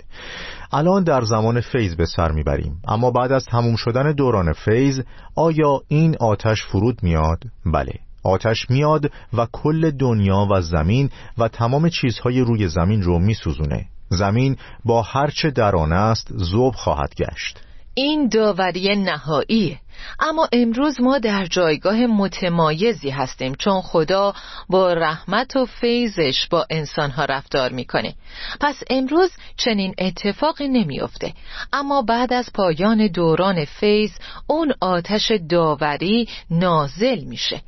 الان 0.72 1.04
در 1.04 1.22
زمان 1.22 1.62
فیض 1.62 1.96
به 1.96 2.06
سر 2.06 2.32
می‌بریم. 2.32 2.82
اما 2.88 3.12
بعد 3.12 3.32
از 3.32 3.46
تموم 3.46 3.76
شدن 3.76 4.12
دوران 4.12 4.54
فیض 4.54 5.02
آیا 5.36 5.82
این 5.88 6.16
آتش 6.20 6.64
فرود 6.64 7.04
میاد؟ 7.04 7.44
بله 7.66 7.94
آتش 8.24 8.70
میاد 8.70 9.12
و 9.34 9.48
کل 9.52 9.92
دنیا 9.92 10.48
و 10.52 10.62
زمین 10.62 11.10
و 11.38 11.48
تمام 11.48 11.90
چیزهای 11.90 12.42
روی 12.42 12.68
زمین 12.68 13.02
رو 13.02 13.20
میسوزونه. 13.20 13.86
زمین 14.10 14.58
با 14.86 15.02
هرچه 15.02 15.52
در 15.52 15.76
آن 15.76 15.94
است 15.94 16.28
زوب 16.36 16.76
خواهد 16.76 17.14
گشت. 17.16 17.60
این 17.93 18.27
داوری 18.27 18.95
نهایی. 18.95 19.79
اما 20.19 20.48
امروز 20.53 21.01
ما 21.01 21.19
در 21.19 21.45
جایگاه 21.45 21.95
متمایزی 21.95 23.10
هستیم 23.10 23.55
چون 23.55 23.81
خدا 23.81 24.33
با 24.69 24.93
رحمت 24.93 25.55
و 25.55 25.65
فیضش 25.65 26.48
با 26.48 26.65
انسانها 26.69 27.25
رفتار 27.25 27.71
می‌کنه. 27.71 28.13
پس 28.60 28.83
امروز 28.89 29.31
چنین 29.57 29.93
اتفاقی 29.98 30.67
نمیافته. 30.67 31.33
اما 31.74 32.01
بعد 32.01 32.33
از 32.33 32.50
پایان 32.53 33.07
دوران 33.07 33.65
فیض 33.65 34.12
اون 34.48 34.74
آتش 34.81 35.31
داوری 35.50 36.29
نازل 36.50 37.24
میشه. 37.24 37.62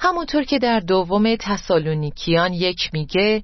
همونطور 0.00 0.44
که 0.44 0.58
در 0.58 0.80
دوم 0.80 1.36
تسالونیکیان 1.36 2.52
یک 2.52 2.90
میگه 2.92 3.42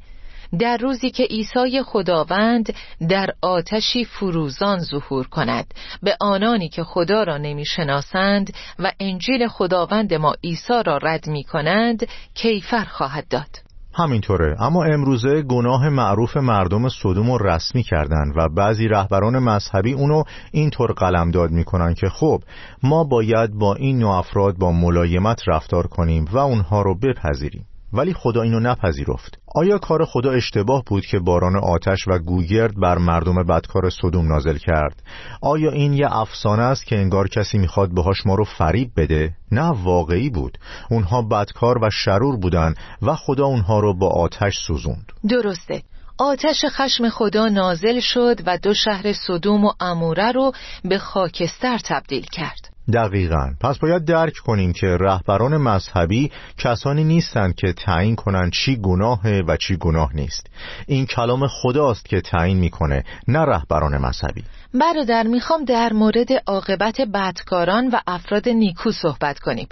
در 0.59 0.77
روزی 0.77 1.11
که 1.11 1.23
عیسی 1.23 1.83
خداوند 1.83 2.75
در 3.09 3.31
آتشی 3.43 4.05
فروزان 4.05 4.79
ظهور 4.79 5.27
کند. 5.27 5.75
به 6.03 6.17
آنانی 6.21 6.69
که 6.69 6.85
خدا 6.85 7.23
را 7.23 7.39
نمی‌شناسند 7.39 8.53
و 8.79 8.93
انجیل 9.01 9.49
خداوند 9.49 10.15
ما 10.15 10.35
عیسی 10.45 10.83
را 10.87 10.97
رد 10.97 11.27
می 11.27 11.45
کنند 11.45 12.07
کیفر 12.35 12.85
خواهد 12.85 13.29
داد. 13.29 13.71
همینطوره. 13.95 14.63
اما 14.63 14.85
امروزه 14.85 15.43
گناه 15.43 15.89
معروف 15.89 16.37
مردم 16.37 16.89
صدوم 16.89 17.31
رو 17.31 17.47
رسمی 17.47 17.83
کردن 17.83 18.33
و 18.37 18.49
بعضی 18.57 18.89
رهبران 18.89 19.39
مذهبی 19.39 19.93
اونو 19.93 20.23
اینطور 20.53 20.93
قلمداد 20.93 21.51
می‌کنن 21.51 21.95
که 21.95 22.09
خب 22.09 22.43
ما 22.83 23.05
باید 23.05 23.51
با 23.55 23.75
این 23.75 23.99
نوع 23.99 24.15
افراد 24.15 24.57
با 24.59 24.73
ملایمت 24.73 25.41
رفتار 25.47 25.87
کنیم 25.87 26.25
و 26.33 26.39
اونها 26.39 26.83
رو 26.83 26.99
بپذیریم. 26.99 27.65
ولی 27.93 28.15
خدا 28.15 28.43
اینو 28.43 28.61
نپذیرفت. 28.61 29.39
آیا 29.55 29.79
کار 29.79 30.05
خدا 30.05 30.31
اشتباه 30.31 30.83
بود 30.87 31.07
که 31.07 31.19
باران 31.19 31.57
آتش 31.57 32.09
و 32.09 32.19
گوگرد 32.19 32.81
بر 32.81 32.99
مردم 32.99 33.43
بدکار 33.43 33.91
صدوم 33.91 34.29
نازل 34.29 34.57
کرد؟ 34.57 35.03
آیا 35.43 35.71
این 35.71 35.93
یه 35.93 36.17
افسانه 36.17 36.63
است 36.63 36.87
که 36.87 36.97
انگار 36.97 37.29
کسی 37.29 37.59
می‌خواد 37.59 37.95
بهاش 37.95 38.27
ما 38.27 38.35
رو 38.35 38.45
فریب 38.45 38.91
بده؟ 38.97 39.35
نه 39.53 39.71
واقعی 39.85 40.31
بود. 40.31 40.59
اونها 40.91 41.23
بدکار 41.23 41.85
و 41.85 41.91
شرور 41.91 42.37
بودن 42.37 42.75
و 43.03 43.15
خدا 43.15 43.45
اونها 43.45 43.81
رو 43.81 43.95
با 43.95 44.09
آتش 44.09 44.59
سوزوند. 44.67 45.13
درسته. 45.29 45.83
آتش 46.19 46.65
خشم 46.65 47.09
خدا 47.09 47.49
نازل 47.49 48.01
شد 48.01 48.41
و 48.47 48.59
دو 48.59 48.75
شهر 48.75 49.13
صدوم 49.13 49.65
و 49.65 49.73
اموره 49.81 50.33
رو 50.33 50.53
به 50.85 50.99
خاکستر 50.99 51.79
تبدیل 51.79 52.27
کرد. 52.33 52.70
دقیقا. 52.93 53.55
پس 53.61 53.79
باید 53.79 54.05
درک 54.05 54.35
کنیم 54.37 54.73
که 54.73 54.87
رهبران 54.87 55.57
مذهبی 55.57 56.31
کسانی 56.59 57.05
نیستند 57.05 57.55
که 57.55 57.73
تعیین 57.73 58.17
کنند 58.17 58.53
چی 58.53 58.77
گناهه 58.77 59.43
و 59.49 59.57
چی 59.57 59.77
گناه 59.77 60.17
نیست. 60.17 60.47
این 60.87 61.07
کلام 61.07 61.47
خداست 61.47 62.05
که 62.05 62.21
تعیین 62.21 62.59
می‌کنه 62.59 63.05
نه 63.29 63.39
رهبران 63.39 63.99
مذهبی. 63.99 64.45
برادر 64.75 65.23
می‌خوام 65.23 65.65
در 65.65 65.93
مورد 65.93 66.29
عاقبت 66.47 67.01
بدکاران 67.01 67.89
و 67.89 68.01
افراد 68.07 68.49
نیکو 68.49 68.93
صحبت 68.93 69.39
کنیم. 69.39 69.69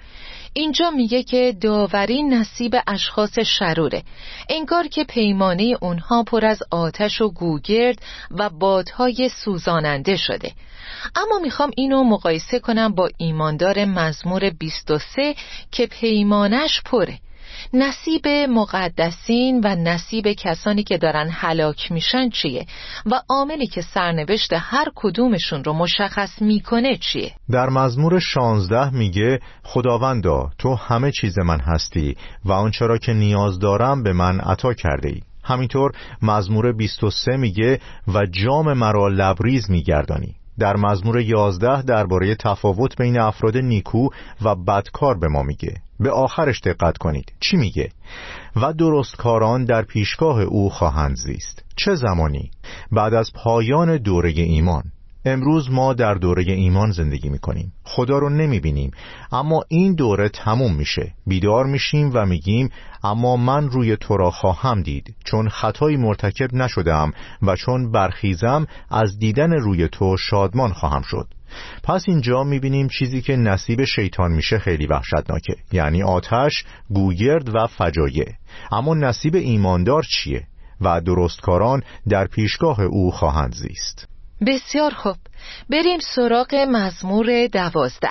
اینجا 0.53 0.91
میگه 0.91 1.23
که 1.23 1.57
داوری 1.61 2.23
نصیب 2.23 2.77
اشخاص 2.87 3.39
شروره. 3.39 4.03
انگار 4.49 4.87
که 4.87 5.05
پیمانه 5.05 5.77
اونها 5.81 6.23
پر 6.23 6.45
از 6.45 6.63
آتش 6.71 7.21
و 7.21 7.31
گوگرد 7.31 8.03
و 8.31 8.51
بادهای 8.51 9.29
سوزاننده 9.29 10.17
شده. 10.17 10.53
اما 11.17 11.39
می‌خوام 11.39 11.71
اینو 11.77 12.05
مقایسه 12.05 12.59
کنم 12.59 12.95
با 12.95 13.09
ایماندار 13.17 13.85
مزمور 13.85 14.51
23 14.51 15.35
که 15.73 15.87
پیمانش 15.87 16.83
پره. 16.83 17.19
نصیب 17.73 18.29
مقدسین 18.29 19.61
و 19.65 19.75
نصیب 19.75 20.33
کسانی 20.33 20.83
که 20.83 20.99
دارن 20.99 21.29
هلاک 21.31 21.93
میشن 21.93 22.31
چیه؟ 22.31 22.67
و 23.07 23.21
عاملی 23.29 23.67
که 23.67 23.83
سرنوشت 23.83 24.53
هر 24.53 24.87
کدومشون 24.95 25.65
رو 25.65 25.73
مشخص 25.73 26.43
می‌کنه 26.43 26.97
چیه؟ 26.97 27.33
در 27.51 27.69
مزمور 27.69 28.19
16 28.19 28.91
میگه 28.91 29.41
خداوندا 29.63 30.51
تو 30.59 30.75
همه 30.75 31.13
چیز 31.13 31.39
من 31.39 31.61
هستی 31.61 32.17
و 32.45 32.53
آنچه 32.53 32.87
را 32.87 32.99
که 32.99 33.13
نیاز 33.13 33.59
دارم 33.59 34.03
به 34.03 34.13
من 34.13 34.41
عطا 34.41 34.75
کرده 34.75 35.09
ای. 35.09 35.21
همینطور 35.45 35.93
مزمور 36.23 36.73
23 36.73 37.37
میگه 37.37 37.81
و 38.15 38.27
جام 38.27 38.73
مرا 38.73 39.09
لبریز 39.09 39.71
میگردانی. 39.71 40.35
در 40.59 40.77
مزمور 40.77 41.21
11 41.21 41.83
درباره 41.83 42.35
تفاوت 42.35 42.97
بین 42.97 43.21
افراد 43.21 43.57
نیکو 43.57 44.09
و 44.43 44.55
بدکار 44.55 45.19
به 45.19 45.29
ما 45.29 45.43
میگه. 45.43 45.75
به 46.01 46.11
آخرش 46.11 46.61
دقت 46.61 46.99
کنید. 46.99 47.33
چی 47.41 47.57
میگه؟ 47.57 47.89
و 48.57 48.73
درستکاران 48.73 49.65
در 49.65 49.83
پیشگاه 49.83 50.41
او 50.41 50.71
خواهند 50.71 51.17
زیست. 51.17 51.65
چه 51.77 51.95
زمانی؟ 51.95 52.51
بعد 52.93 53.15
از 53.15 53.33
پایان 53.35 53.97
دوره 53.97 54.31
ایمان. 54.31 54.83
امروز 55.25 55.71
ما 55.71 55.95
در 55.95 56.15
دوره 56.15 56.43
ایمان 56.43 56.91
زندگی 56.91 57.29
می‌کنیم. 57.29 57.73
خدا 57.85 58.19
رو 58.19 58.29
نمی‌بینیم. 58.29 58.91
اما 59.33 59.63
این 59.69 59.95
دوره 59.95 60.29
تموم 60.29 60.75
میشه. 60.75 61.15
بیدار 61.27 61.67
میشیم 61.67 62.11
و 62.15 62.27
میگیم 62.27 62.71
اما 63.05 63.37
من 63.37 63.71
روی 63.71 63.97
تو 63.97 64.17
را 64.17 64.31
خواهم 64.31 64.83
دید. 64.83 65.15
چون 65.25 65.49
خطایی 65.49 65.97
مرتکب 65.97 66.55
نشدم 66.55 67.13
و 67.43 67.57
چون 67.57 67.93
برخیزم 67.93 68.67
از 68.91 69.19
دیدن 69.19 69.53
روی 69.53 69.89
تو 69.89 70.17
شادمان 70.17 70.73
خواهم 70.73 71.03
شد. 71.03 71.29
پس 71.83 72.05
اینجا 72.09 72.45
می‌بینیم 72.45 72.89
چیزی 72.89 73.23
که 73.23 73.37
نصیب 73.37 73.85
شیطان 73.85 74.33
میشه 74.33 74.59
خیلی 74.59 74.87
وحشتناکه. 74.87 75.57
یعنی 75.73 76.03
آتش، 76.03 76.65
گوگرد 76.91 77.55
و 77.55 77.67
فجایع. 77.67 78.29
اما 78.73 78.95
نصیب 78.95 79.35
ایماندار 79.35 80.03
چیه؟ 80.03 80.47
و 80.81 81.01
درستکاران 81.01 81.83
در 82.09 82.27
پیشگاه 82.27 82.81
او 82.81 83.11
خواهند 83.11 83.55
زیست. 83.55 84.09
بسیار 84.47 84.95
خوب. 84.95 85.17
بریم 85.71 85.99
سراغ 86.15 86.55
مزمور 86.55 87.47
دوازده. 87.47 88.11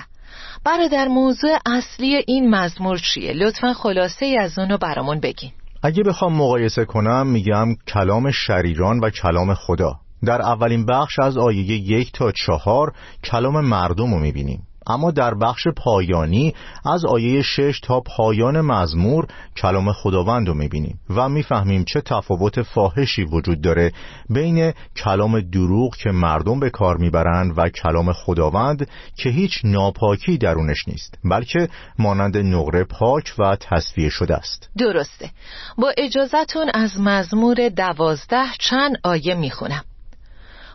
برادر 0.66 1.08
موضوع 1.08 1.58
اصلی 1.66 2.24
این 2.28 2.50
مزمور 2.56 2.98
چیه؟ 2.98 3.34
لطفا 3.34 3.74
خلاصه 3.74 4.26
ای 4.26 4.38
از 4.38 4.60
اونو 4.60 4.78
برامون 4.78 5.20
بگین. 5.20 5.52
اگه 5.84 6.04
بخوام 6.04 6.34
مقایسه 6.34 6.86
کنم 6.86 7.28
میگم 7.28 7.76
کلام 7.94 8.32
شریران 8.32 9.00
و 9.00 9.10
کلام 9.10 9.54
خدا. 9.54 10.00
در 10.26 10.42
اولین 10.42 10.86
بخش 10.86 11.20
از 11.20 11.38
آیه 11.38 11.72
یک 11.72 12.12
تا 12.12 12.32
چهار 12.32 12.94
کلام 13.24 13.66
مردم 13.66 14.14
رو 14.14 14.20
می‌بینیم. 14.20 14.67
اما 14.88 15.12
در 15.12 15.34
بخش 15.34 15.67
پایانی 15.67 16.53
از 16.86 17.06
آیه 17.06 17.41
شش 17.41 17.79
تا 17.79 18.00
پایان 18.00 18.62
مزمور 18.62 19.27
کلام 19.58 19.91
خداوند 19.91 20.48
رو 20.48 20.53
می‌بینیم 20.53 21.00
و 21.10 21.29
می‌فهمیم 21.29 21.84
چه 21.84 22.01
تفاوت 22.01 22.62
فاحشی 22.62 23.24
وجود 23.24 23.62
داره 23.62 23.91
بین 24.29 24.74
کلام 24.96 25.39
دروغ 25.39 25.96
که 25.96 26.12
مردم 26.12 26.60
به 26.60 26.70
کار 26.70 26.98
می‌برند 26.98 27.53
و 27.58 27.70
کلام 27.70 28.13
خداوند 28.13 28.89
که 29.17 29.29
هیچ 29.29 29.62
ناپاکی 29.63 30.38
درونش 30.38 30.88
نیست 30.88 31.17
بلکه 31.24 31.70
مانند 32.00 32.38
نقره 32.38 32.84
پاک 32.84 33.34
و 33.38 33.56
تصفیه 33.56 34.10
شده 34.10 34.36
است. 34.36 34.70
درسته. 34.77 35.29
با 35.77 35.94
اجازتون 35.98 36.72
از 36.74 37.00
مزمور 37.00 37.70
دوازده 37.70 38.46
چند 38.60 38.98
آیه 39.03 39.36
می‌خونم. 39.36 39.84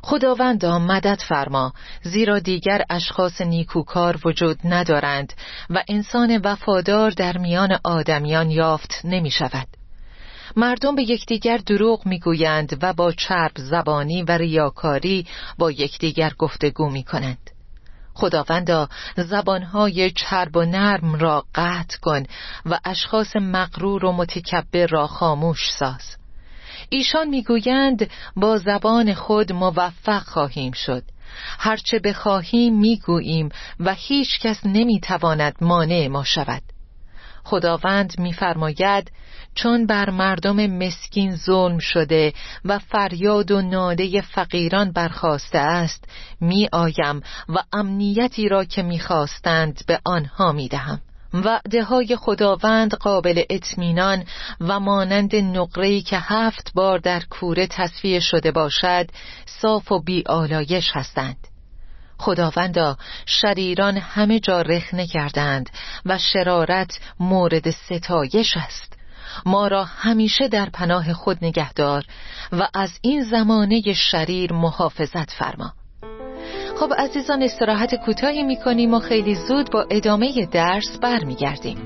خداوندا 0.03 0.79
مدد 0.79 1.21
فرما 1.29 1.73
زیرا 2.03 2.39
دیگر 2.39 2.83
اشخاص 2.91 3.41
نیکوکار 3.41 4.21
وجود 4.25 4.59
ندارند 4.65 5.33
و 5.71 5.83
انسان 5.89 6.41
وفادار 6.45 7.11
در 7.11 7.39
میان 7.39 7.79
آدمیان 7.85 8.51
یافت 8.51 9.01
نمی 9.05 9.31
شود 9.31 9.67
مردم 10.57 10.95
به 10.95 11.03
یکدیگر 11.03 11.57
دروغ 11.57 12.07
می‌گویند 12.07 12.79
و 12.83 12.93
با 12.93 13.13
چرب 13.13 13.53
زبانی 13.57 14.23
و 14.23 14.31
ریاکاری 14.31 15.27
با 15.59 15.71
یکدیگر 15.71 16.33
گفتگو 16.39 16.91
می 16.91 17.03
کنند 17.03 17.51
خداوندا 18.15 18.89
زبانهای 19.17 20.11
چرب 20.11 20.57
و 20.57 20.65
نرم 20.65 21.15
را 21.15 21.45
قطع 21.55 21.99
کن 22.03 22.23
و 22.67 22.79
اشخاص 22.85 23.37
مغرور 23.37 24.05
و 24.05 24.13
متکبر 24.13 24.87
را 24.87 25.07
خاموش 25.07 25.71
ساز. 25.79 26.22
ایشان 26.89 27.29
می‌گویند 27.29 28.11
با 28.37 28.59
زبان 28.59 29.15
خود 29.15 29.53
موفق 29.53 30.23
خواهیم 30.23 30.73
شد. 30.73 31.03
هرچه 31.59 31.99
بخواهیم 31.99 32.79
می‌گوییم 32.79 33.49
و 33.81 33.95
هیچ 33.95 34.41
کس 34.41 34.61
نمی‌تواند 34.65 35.55
مانع 35.61 36.09
ما 36.09 36.25
شود. 36.25 36.63
خداوند 37.45 38.21
میفرماید 38.21 39.13
چون 39.55 39.87
بر 39.87 40.11
مردم 40.11 40.67
مسکین 40.67 41.37
ظلم 41.37 41.79
شده 41.79 42.33
و 42.65 42.79
فریاد 42.79 43.51
و 43.51 43.63
ناله 43.63 44.21
فقیران 44.21 44.93
برخواسته 44.93 45.59
است 45.59 46.05
می 46.41 46.69
آیم 46.73 47.21
و 47.49 47.63
امنیتی 47.73 48.49
را 48.49 48.65
که 48.65 48.83
می‌خواستند 48.83 49.83
به 49.87 50.01
آنها 50.05 50.53
می 50.53 50.69
دهم 50.69 51.01
وعده 51.35 51.85
های 51.85 52.17
خداوند 52.17 52.95
قابل 52.95 53.43
اطمینان 53.51 54.25
و 54.61 54.81
مانند 54.81 55.37
نقره‌ای 55.37 56.03
که 56.03 56.19
هفت 56.19 56.73
بار 56.75 56.99
در 56.99 57.23
کوره 57.31 57.67
تصفیه 57.67 58.21
شده 58.21 58.53
باشد 58.53 59.07
صاف 59.47 59.93
و 59.93 60.03
بی 60.03 60.25
آلایش 60.27 60.91
هستند. 60.93 61.37
خداوندا 62.19 62.97
شریران 63.27 63.97
همه 63.97 64.41
جا 64.41 64.63
رخنه 64.63 65.07
کردند 65.07 65.71
و 66.07 66.19
شرارت 66.19 67.01
مورد 67.21 67.71
ستایش 67.71 68.57
است. 68.57 68.93
ما 69.47 69.67
را 69.67 69.85
همیشه 69.85 70.49
در 70.49 70.71
پناه 70.71 71.13
خود 71.13 71.39
نگهدار 71.43 72.05
و 72.53 72.69
از 72.75 72.99
این 73.03 73.23
زمانه 73.23 73.93
شریر 73.93 74.53
محافظت 74.53 75.31
فرما. 75.31 75.73
خب 76.83 76.95
عزیزان 76.99 77.43
استراحت 77.43 77.95
کوتاهی 77.95 78.43
می‌کنیم 78.43 78.95
و 78.95 78.99
خیلی 78.99 79.35
زود 79.35 79.71
با 79.71 79.87
ادامه 79.91 80.49
درس 80.53 80.99
برمیگردیم. 81.03 81.77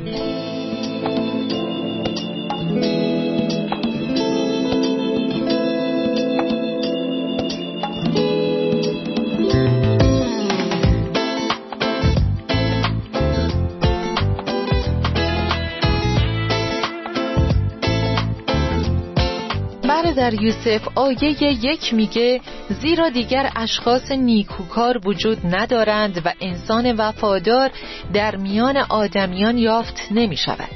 در 20.17 20.43
یوسف 20.43 20.89
آیه 20.95 21.43
یک 21.43 21.95
میگه 21.95 22.41
زیرا 22.81 23.09
دیگر 23.09 23.51
اشخاص 23.57 24.11
نیکوکار 24.11 25.01
وجود 25.09 25.39
ندارند 25.55 26.23
و 26.25 26.33
انسان 26.41 26.93
وفادار 26.93 27.71
در 28.13 28.37
میان 28.37 28.77
آدمیان 28.77 29.59
یافت 29.59 30.01
نمی 30.11 30.37
شود 30.37 30.71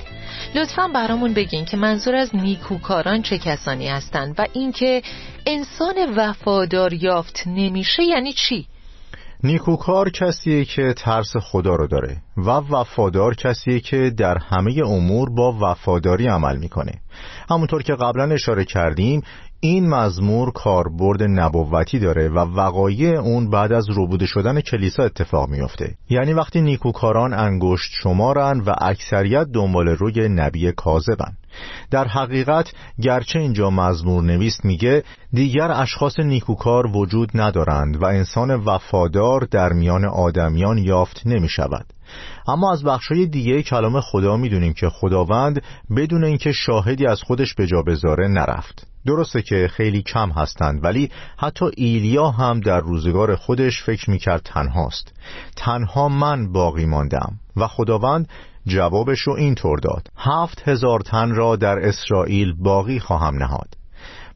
لطفا 0.54 0.88
برامون 0.88 1.34
بگین 1.34 1.64
که 1.64 1.76
منظور 1.76 2.14
از 2.14 2.36
نیکوکاران 2.36 3.22
چه 3.22 3.38
کسانی 3.38 3.88
هستند 3.88 4.34
و 4.38 4.46
اینکه 4.52 5.02
انسان 5.46 5.94
وفادار 6.16 6.92
یافت 6.92 7.42
نمیشه 7.46 8.04
یعنی 8.04 8.32
چی؟ 8.32 8.66
نیکوکار 9.44 10.10
کسیه 10.10 10.64
که 10.64 10.94
ترس 10.96 11.36
خدا 11.36 11.76
رو 11.76 11.86
داره 11.86 12.16
و 12.36 12.50
وفادار 12.50 13.34
کسیه 13.34 13.80
که 13.80 14.10
در 14.16 14.38
همه 14.38 14.74
امور 14.86 15.30
با 15.30 15.56
وفاداری 15.60 16.26
عمل 16.26 16.56
می‌کنه. 16.56 16.92
همونطور 17.50 17.82
که 17.82 17.94
قبلا 17.94 18.34
اشاره 18.34 18.64
کردیم 18.64 19.22
این 19.60 19.88
مزمور 19.88 20.52
کاربرد 20.52 21.22
نبوتی 21.22 21.98
داره 21.98 22.28
و 22.28 22.38
وقایع 22.38 23.18
اون 23.18 23.50
بعد 23.50 23.72
از 23.72 23.90
روبوده 23.90 24.26
شدن 24.26 24.60
کلیسا 24.60 25.02
اتفاق 25.02 25.48
میافته. 25.48 25.94
یعنی 26.10 26.32
وقتی 26.32 26.60
نیکوکاران 26.60 27.32
انگشت 27.32 27.90
شمارن 28.02 28.60
و 28.60 28.74
اکثریت 28.80 29.46
دنبال 29.54 29.88
روی 29.88 30.28
نبی 30.28 30.72
کاذبن. 30.72 31.36
در 31.90 32.08
حقیقت 32.08 32.72
گرچه 33.02 33.38
اینجا 33.38 33.70
مزمور 33.70 34.22
نویس 34.22 34.64
میگه 34.64 35.04
دیگر 35.32 35.72
اشخاص 35.72 36.18
نیکوکار 36.18 36.86
وجود 36.86 37.30
ندارند 37.34 38.02
و 38.02 38.04
انسان 38.04 38.50
وفادار 38.50 39.48
در 39.50 39.72
میان 39.72 40.04
آدمیان 40.04 40.78
یافت 40.78 41.22
نمی 41.26 41.48
شود 41.48 41.86
اما 42.48 42.72
از 42.72 42.84
بخشای 42.84 43.26
دیگه 43.26 43.62
کلام 43.62 44.00
خدا 44.00 44.36
می‌دونیم 44.36 44.72
که 44.72 44.88
خداوند 44.88 45.62
بدون 45.96 46.24
اینکه 46.24 46.52
شاهدی 46.52 47.06
از 47.06 47.22
خودش 47.22 47.54
به 47.54 47.66
جا 47.66 47.82
بذاره 47.82 48.28
نرفت. 48.28 48.86
درسته 49.06 49.42
که 49.42 49.68
خیلی 49.68 50.02
کم 50.02 50.30
هستند 50.30 50.84
ولی 50.84 51.10
حتی 51.36 51.66
ایلیا 51.76 52.30
هم 52.30 52.60
در 52.60 52.80
روزگار 52.80 53.36
خودش 53.36 53.82
فکر 53.82 54.10
می‌کرد 54.10 54.42
تنهاست. 54.44 55.12
تنها 55.56 56.08
من 56.08 56.52
باقی 56.52 56.86
ماندم 56.86 57.32
و 57.56 57.66
خداوند 57.66 58.28
جوابش 58.66 59.20
رو 59.20 59.32
اینطور 59.32 59.78
داد. 59.78 60.08
هفت 60.16 60.68
هزار 60.68 61.00
تن 61.00 61.30
را 61.34 61.56
در 61.56 61.78
اسرائیل 61.78 62.54
باقی 62.58 62.98
خواهم 62.98 63.36
نهاد. 63.36 63.68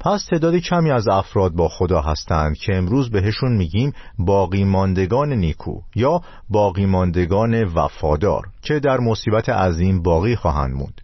پس 0.00 0.26
تعداد 0.30 0.56
کمی 0.56 0.90
از 0.90 1.08
افراد 1.08 1.52
با 1.52 1.68
خدا 1.68 2.00
هستند 2.00 2.56
که 2.56 2.76
امروز 2.76 3.10
بهشون 3.10 3.56
میگیم 3.56 3.92
باقی 4.18 4.64
ماندگان 4.64 5.32
نیکو 5.32 5.80
یا 5.94 6.20
باقی 6.48 6.86
ماندگان 6.86 7.64
وفادار 7.64 8.42
که 8.62 8.78
در 8.78 9.00
مصیبت 9.00 9.48
عظیم 9.48 10.02
باقی 10.02 10.36
خواهند 10.36 10.74
موند. 10.74 11.00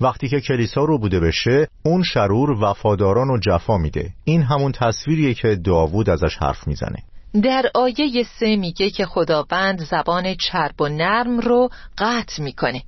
وقتی 0.00 0.28
که 0.28 0.40
کلیسا 0.40 0.84
رو 0.84 0.98
بوده 0.98 1.20
بشه 1.20 1.68
اون 1.84 2.02
شرور 2.02 2.50
وفاداران 2.50 3.30
و 3.30 3.38
جفا 3.38 3.76
میده. 3.76 4.10
این 4.24 4.42
همون 4.42 4.72
تصویریه 4.72 5.34
که 5.34 5.56
داوود 5.56 6.10
ازش 6.10 6.36
حرف 6.36 6.66
می‌زنه. 6.66 7.02
در 7.42 7.70
آیه 7.74 8.24
سه 8.38 8.56
میگه 8.56 8.90
که 8.90 9.06
خداوند 9.06 9.84
زبان 9.84 10.34
چرب 10.34 10.80
و 10.80 10.88
نرم 10.88 11.40
رو 11.40 11.68
قطع 11.98 12.42
می‌کنه 12.42 12.82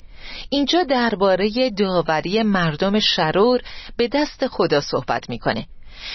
اینجا 0.50 0.83
درباره 0.83 1.70
داوری 1.70 2.42
مردم 2.42 2.98
شرور 2.98 3.61
به 3.96 4.09
دست 4.09 4.46
خدا 4.46 4.81
صحبت 4.81 5.31
می‌کنه 5.31 5.66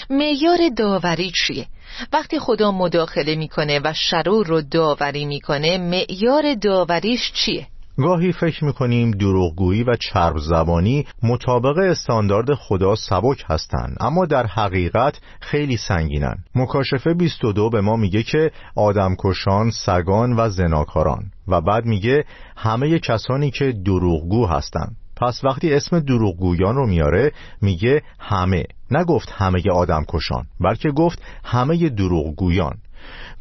معیار 0.09 0.69
داوری 0.77 1.31
چیه؟ 1.31 1.67
وقتی 2.13 2.39
خدا 2.39 2.71
مداخله 2.71 3.35
می‌کنه 3.35 3.79
و 3.83 3.93
شرور 3.93 4.47
رو 4.47 4.61
داوری 4.61 5.25
می‌کنه 5.25 5.77
معیار 5.77 6.53
داوریش 6.53 7.31
چیه؟ 7.31 7.67
گاهی 7.97 8.31
فکر 8.31 8.65
می‌کنیم 8.65 9.11
دروغگویی 9.11 9.83
و 9.83 9.95
چرب 9.95 10.37
زبانی 10.37 11.05
مطابق 11.23 11.77
استاندارد 11.77 12.53
خدا 12.53 12.95
سبک 12.95 13.43
هستند 13.47 13.97
اما 13.99 14.25
در 14.25 14.45
حقیقت 14.45 15.19
خیلی 15.41 15.77
سنگینن. 15.77 16.35
مکاشفه 16.55 17.13
22 17.13 17.69
به 17.69 17.81
ما 17.81 17.95
میگه 17.95 18.23
که 18.23 18.51
آدمکشان 18.75 19.69
سگان 19.71 20.33
و 20.33 20.49
زناکاران. 20.49 21.31
و 21.47 21.61
بعد 21.61 21.85
میگه 21.85 22.25
همه 22.57 22.99
کسانی 22.99 23.51
که 23.51 23.71
دروغگو 23.85 24.45
هستند. 24.45 24.95
پس 25.15 25.43
وقتی 25.43 25.73
اسم 25.73 25.99
دروغگویان 25.99 26.75
رو 26.75 26.87
میاره 26.87 27.31
میگه 27.61 28.01
همه. 28.19 28.63
نگفت 28.91 29.29
همه 29.31 29.61
آدمکشان 29.71 30.45
بلکه 30.59 30.91
گفت 30.91 31.21
همه 31.43 31.89
دروغگویان. 31.89 32.77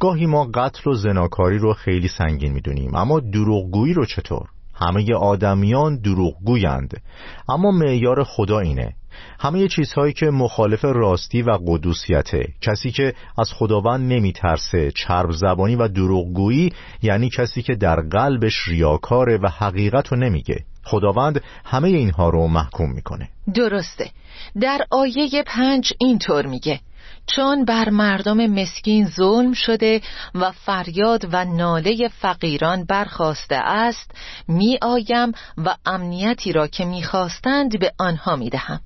گاهی 0.01 0.27
ما 0.27 0.45
قتل 0.45 0.91
و 0.91 0.95
زناکاری 0.95 1.59
رو 1.59 1.73
خیلی 1.73 2.09
سنگین 2.09 2.53
می‌دونیم 2.53 2.95
اما 2.95 3.21
دروغگویی 3.21 3.95
رو 3.95 4.07
چطور؟ 4.07 4.49
همه 4.75 5.15
آدمیان 5.15 6.01
دروغگویند 6.01 7.03
اما 7.49 7.71
معیار 7.71 8.25
خدا 8.25 8.59
اینه. 8.59 8.95
همه 9.41 9.69
چیزهایی 9.69 10.13
که 10.13 10.27
مخالف 10.27 10.85
راستی 10.85 11.43
و 11.43 11.59
قدوسیته 11.67 12.49
کسی 12.61 12.91
که 12.91 13.15
از 13.39 13.53
خداوند 13.53 14.13
نمیترسه 14.13 14.91
چرب 14.91 15.31
زبانی 15.31 15.77
و 15.77 15.89
دروغگویی 15.89 16.73
یعنی 17.03 17.31
کسی 17.37 17.63
که 17.63 17.75
در 17.75 18.01
قلبش 18.01 18.69
ریاکاره 18.69 19.39
و 19.43 19.49
حقیقت 19.49 20.09
رو 20.09 20.19
نمیگه. 20.19 20.65
خداوند 20.85 21.41
همه 21.65 21.89
اینها 21.89 22.29
رو 22.29 22.49
محکوم 22.49 22.93
می‌کنه. 22.93 23.29
درسته. 23.55 24.11
در 24.61 24.87
آیه 24.91 25.43
پنج 25.47 25.93
اینطور 25.99 26.47
میگه. 26.47 26.81
چون 27.27 27.65
بر 27.65 27.91
مردم 27.91 28.47
مسکین 28.47 29.07
ظلم 29.07 29.53
شده 29.53 30.01
و 30.35 30.51
فریاد 30.51 31.29
و 31.33 31.45
ناله 31.45 32.09
فقیران 32.09 32.85
برخواسته 32.85 33.57
است 33.57 34.11
می 34.49 34.79
آیم 34.83 35.33
و 35.59 35.75
امنیتی 35.87 36.53
را 36.53 36.67
که 36.67 36.85
می‌خواستند 36.85 37.81
به 37.81 37.93
آنها 37.99 38.37
می 38.37 38.51
دهم 38.51 38.81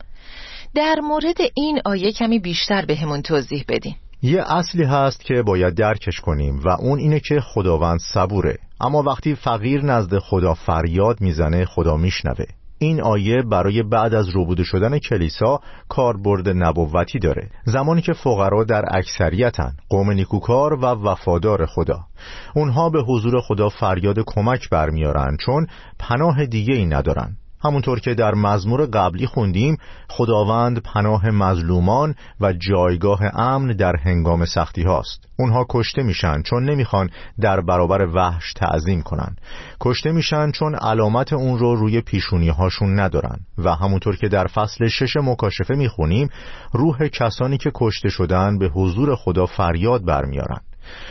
در 0.75 0.97
مورد 1.03 1.37
این 1.55 1.81
آیه 1.85 2.13
کمی 2.13 2.39
بیشتر 2.39 2.85
به 2.85 2.97
همون 2.97 3.23
توضیح 3.23 3.65
بدیم 3.69 3.97
یه 4.23 4.45
اصلی 4.53 4.85
هست 4.85 5.25
که 5.25 5.43
باید 5.43 5.75
درکش 5.75 6.21
کنیم 6.21 6.61
و 6.65 6.69
اون 6.69 6.99
اینه 6.99 7.21
که 7.21 7.41
خداوند 7.41 8.01
صبوره. 8.15 8.59
اما 8.81 9.03
وقتی 9.03 9.35
فقیر 9.35 9.85
نزد 9.85 10.19
خدا 10.19 10.55
فریاد 10.55 11.21
می‌زنه 11.21 11.65
خدا 11.65 11.97
میشنوه. 11.97 12.45
این 12.79 13.03
آیه 13.03 13.43
برای 13.43 13.83
بعد 13.83 14.15
از 14.15 14.29
روبوده 14.29 14.65
شدن 14.65 14.99
کلیسا 14.99 15.61
کاربرد 15.89 16.49
نبوتی 16.49 17.19
داره. 17.19 17.51
زمانی 17.65 18.03
که 18.03 18.13
فقرا 18.13 18.65
در 18.65 18.85
اکثریتن 18.91 19.73
قوم 19.89 20.11
نیکوکار 20.11 20.75
و 20.75 20.85
وفادار 20.85 21.67
خدا. 21.67 22.01
اونها 22.55 22.91
به 22.91 23.03
حضور 23.03 23.41
خدا 23.41 23.69
فریاد 23.69 24.19
کمک 24.27 24.71
برمیارن 24.71 25.37
چون 25.41 25.67
پناه 25.99 26.47
دیگه 26.47 26.75
ای 26.75 26.87
ندارن. 26.87 27.37
همونطور 27.65 28.01
که 28.01 28.15
در 28.15 28.35
مزمور 28.35 28.87
قبلی 28.87 29.27
خوندیم 29.27 29.77
خداوند 30.09 30.83
پناه 30.83 31.31
مظلومان 31.31 32.15
و 32.41 32.53
جایگاه 32.53 33.21
امن 33.41 33.67
در 33.67 33.97
هنگام 33.97 34.45
سختی 34.45 34.83
هاست. 34.83 35.29
اونها 35.39 35.67
کشته 35.69 36.03
میشن 36.03 36.43
چون 36.43 36.71
نمی‌خوان 36.71 37.11
در 37.41 37.61
برابر 37.61 38.07
وحش 38.15 38.53
تعظیم 38.53 39.03
کنن. 39.03 39.37
کشته 39.81 40.13
میشن 40.13 40.51
چون 40.51 40.75
علامت 40.75 41.33
اون 41.33 41.59
رو 41.59 41.77
روی 41.77 42.01
پیشونی 42.01 42.49
هاشون 42.49 43.01
ندارن. 43.01 43.39
و 43.59 43.75
همونطور 43.75 44.17
که 44.17 44.29
در 44.29 44.47
فصل 44.47 44.87
شش 44.87 45.17
مکاشفه 45.17 45.75
می‌خونیم 45.75 46.29
روح 46.73 47.09
کسانی 47.09 47.59
که 47.59 47.71
کشته 47.75 48.09
شدن 48.09 48.59
به 48.59 48.69
حضور 48.69 49.17
خدا 49.17 49.47
فریاد 49.47 50.05
برمیارن. 50.05 50.61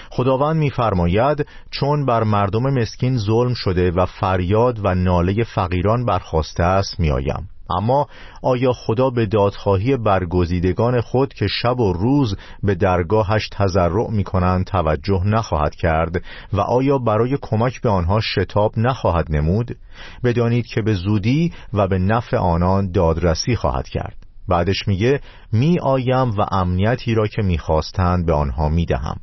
خداوند 0.09 0.57
میفرماید 0.57 1.47
چون 1.71 2.05
بر 2.05 2.23
مردم 2.23 2.63
مسکین 2.63 3.17
ظلم 3.17 3.53
شده 3.53 3.91
و 3.91 4.05
فریاد 4.05 4.79
و 4.83 4.95
ناله 4.95 5.43
فقیران 5.43 6.05
برخواسته 6.05 6.63
است 6.63 6.99
میآیم. 6.99 7.49
اما 7.69 8.07
آیا 8.43 8.73
خدا 8.73 9.09
به 9.09 9.25
دادخواهی 9.25 9.97
برگزیدگان 9.97 11.01
خود 11.01 11.33
که 11.33 11.47
شب 11.47 11.79
و 11.79 11.93
روز 11.93 12.37
به 12.63 12.75
درگاهش 12.75 13.49
تضرع 13.51 14.11
می 14.11 14.23
کنند 14.23 14.65
توجه 14.65 15.21
نخواهد 15.25 15.75
کرد؟ 15.75 16.23
و 16.53 16.61
آیا 16.61 16.97
برای 16.97 17.37
کمک 17.41 17.81
به 17.81 17.89
آنها 17.89 18.19
شتاب 18.19 18.71
نخواهد 18.77 19.25
نمود؟ 19.29 19.77
بدانید 20.23 20.65
که 20.65 20.81
به 20.81 20.93
زودی 20.93 21.53
و 21.73 21.87
به 21.87 21.99
نفع 21.99 22.37
آنان 22.37 22.91
دادرسی 22.91 23.55
خواهد 23.55 23.87
کرد. 23.87 24.15
بعدش 24.47 24.87
میگه 24.87 25.19
می 25.53 25.79
آیم 25.79 26.29
و 26.29 26.45
امنیتی 26.51 27.13
را 27.15 27.27
که 27.27 27.41
می‌خواستند 27.41 28.25
به 28.25 28.33
آنها 28.33 28.69
می‌دهم. 28.69 29.19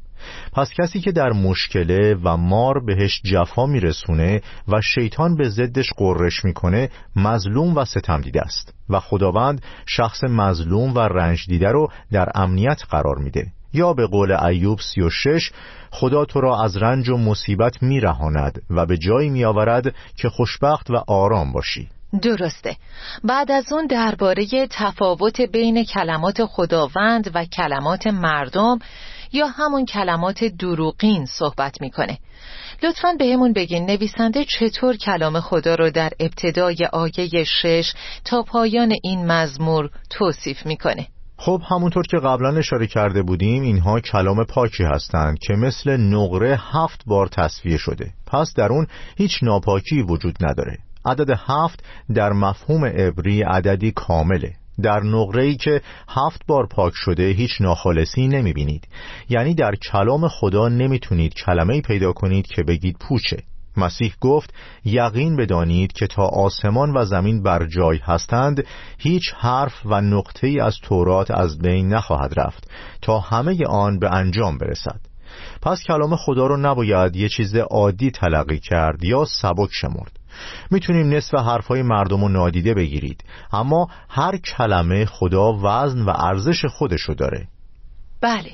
پس 0.53 0.71
کسی 0.73 1.01
که 1.01 1.13
در 1.13 1.33
مشکله 1.33 2.15
و 2.25 2.37
مار 2.37 2.85
بهش 2.85 3.21
جفا 3.25 3.67
میرسونه 3.67 4.41
و 4.69 4.81
شیطان 4.81 5.37
به 5.37 5.49
ضدش 5.49 5.93
قررش 5.97 6.45
می‌کنه 6.45 6.91
مظلوم 7.17 7.77
و 7.77 7.85
ستم 7.85 8.21
دیده 8.21 8.41
است 8.41 8.75
و 8.91 9.01
خداوند 9.01 9.63
شخص 9.87 10.25
مظلوم 10.25 10.95
و 10.95 10.99
رنج 10.99 11.47
دیده 11.47 11.69
رو 11.69 11.89
در 12.13 12.29
امنیت 12.35 12.83
قرار 12.91 13.19
میده. 13.19 13.47
یا 13.75 13.93
به 13.93 14.07
قول 14.07 14.33
ایوب 14.33 14.81
سی 14.81 15.01
و 15.01 15.11
شش 15.11 15.53
خدا 15.91 16.25
تو 16.25 16.41
را 16.41 16.63
از 16.63 16.77
رنج 16.77 17.09
و 17.09 17.17
مصیبت 17.17 17.83
میرهاند 17.83 18.63
و 18.71 18.87
به 18.87 18.99
جایی 18.99 19.31
میآورد 19.31 19.95
که 20.17 20.29
خوشبخت 20.29 20.91
و 20.91 21.05
آرام 21.07 21.53
باشی. 21.53 21.89
درسته. 22.23 22.77
بعد 23.25 23.51
از 23.51 23.73
اون 23.73 23.87
درباره 23.87 24.47
تفاوت 24.71 25.41
بین 25.41 25.85
کلمات 25.85 26.45
خداوند 26.45 27.31
و 27.35 27.45
کلمات 27.45 28.07
مردم 28.07 28.79
یا 29.35 29.47
همون 29.47 29.85
کلمات 29.85 30.45
دروغین 30.45 31.27
صحبت 31.27 31.81
می‌کنه. 31.81 32.19
لطفا 32.83 33.09
به 33.19 33.33
همون 33.33 33.53
بگین 33.53 33.87
نویسنده 33.87 34.45
چطور 34.45 34.97
کلام 34.97 35.41
خدا 35.41 35.75
رو 35.75 35.91
در 35.91 36.11
ابتدای 36.21 36.77
آیه 36.93 37.45
شش 37.45 37.93
تا 38.25 38.43
پایان 38.43 38.95
این 39.03 39.27
مزمور 39.27 39.91
توصیف 40.11 40.67
می‌کنه؟ 40.67 41.07
خب 41.37 41.63
همونطور 41.71 42.07
که 42.07 42.17
قبلا 42.17 42.57
اشاره 42.57 42.87
کرده 42.87 43.23
بودیم 43.23 43.63
اینها 43.63 44.01
کلام 44.01 44.45
پاکی 44.45 44.85
هستند 44.85 45.39
که 45.39 45.55
مثل 45.55 45.97
نقره 45.97 46.59
هفت 46.73 47.03
بار 47.07 47.29
تصفیه 47.29 47.77
شده. 47.77 48.13
پس 48.27 48.53
در 48.57 48.69
اون 48.69 48.87
هیچ 49.17 49.43
ناپاکی 49.43 50.03
وجود 50.03 50.37
نداره. 50.41 50.79
عدد 51.07 51.39
هفت 51.47 51.85
در 52.15 52.33
مفهوم 52.33 52.85
عبری 52.85 53.43
عددی 53.43 53.93
کامله. 53.93 54.53
در 54.83 55.01
نقره 55.01 55.55
که 55.55 55.81
هفت 56.09 56.47
بار 56.47 56.67
پاک 56.67 56.93
شده 56.97 57.29
هیچ 57.29 57.51
ناخالصی 57.61 58.29
نمی 58.29 58.53
بینید 58.53 58.89
یعنی 59.29 59.55
در 59.55 59.75
کلام 59.75 60.29
خدا 60.29 60.69
نمی‌تونید 60.69 61.35
کلمه 61.35 61.81
پیدا 61.81 62.13
کنید 62.13 62.47
که 62.47 62.63
بگید 62.63 62.97
پوچه. 63.01 63.43
مسیح 63.77 64.15
گفت 64.21 64.55
یقین 64.85 65.37
بدانید 65.37 65.93
که 65.93 66.07
تا 66.07 66.23
آسمان 66.23 66.97
و 66.97 67.05
زمین 67.05 67.43
بر 67.43 67.67
جای 67.67 67.99
هستند 68.03 68.67
هیچ 68.99 69.35
حرف 69.37 69.75
و 69.85 70.01
نقطه 70.01 70.47
ای 70.47 70.61
از 70.61 70.77
تورات 70.83 71.31
از 71.31 71.59
بین 71.59 71.89
نخواهد 71.89 72.41
رفت 72.41 72.71
تا 73.03 73.19
همه 73.19 73.67
آن 73.67 73.99
به 73.99 74.15
انجام 74.15 74.59
برسد. 74.59 75.01
پس 75.63 75.83
کلام 75.83 76.17
خدا 76.17 76.47
رو 76.47 76.57
نباید 76.57 77.17
یه 77.17 77.29
چیز 77.29 77.57
عادی 77.57 78.11
تلقی 78.11 78.59
کرد 78.59 79.05
یا 79.05 79.25
سبک 79.25 79.69
شمرد. 79.73 80.24
می‌تونیم 80.71 81.15
نصف 81.15 81.35
حرفهای 81.35 81.83
مردم 81.83 82.21
رو 82.21 82.29
نادیده 82.29 82.75
بگیرید 82.75 83.25
اما 83.53 83.89
هر 84.09 84.37
کلمه 84.37 85.05
خدا 85.05 85.53
وزن 85.53 86.03
و 86.03 86.11
ارزش 86.17 86.65
خودشو 86.65 87.15
داره. 87.15 87.49
بله. 88.21 88.51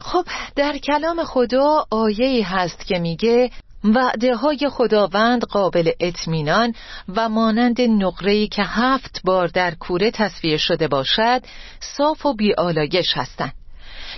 خب 0.00 0.24
در 0.56 0.78
کلام 0.78 1.24
خدا 1.24 1.86
آیه 1.90 2.54
هست 2.54 2.86
که 2.86 2.98
میگه 2.98 3.50
وعده 3.84 4.36
های 4.36 4.68
خداوند 4.70 5.44
قابل 5.44 5.90
اطمینان 6.00 6.72
و 7.16 7.28
مانند 7.28 7.80
نقره‌ای 7.80 8.48
که 8.48 8.62
هفت 8.62 9.20
بار 9.24 9.46
در 9.46 9.74
کوره 9.74 10.10
تصفیه 10.10 10.56
شده 10.56 10.88
باشد 10.88 11.42
صاف 11.80 12.26
و 12.26 12.34
بیالایش 12.34 13.12
هستند. 13.16 13.52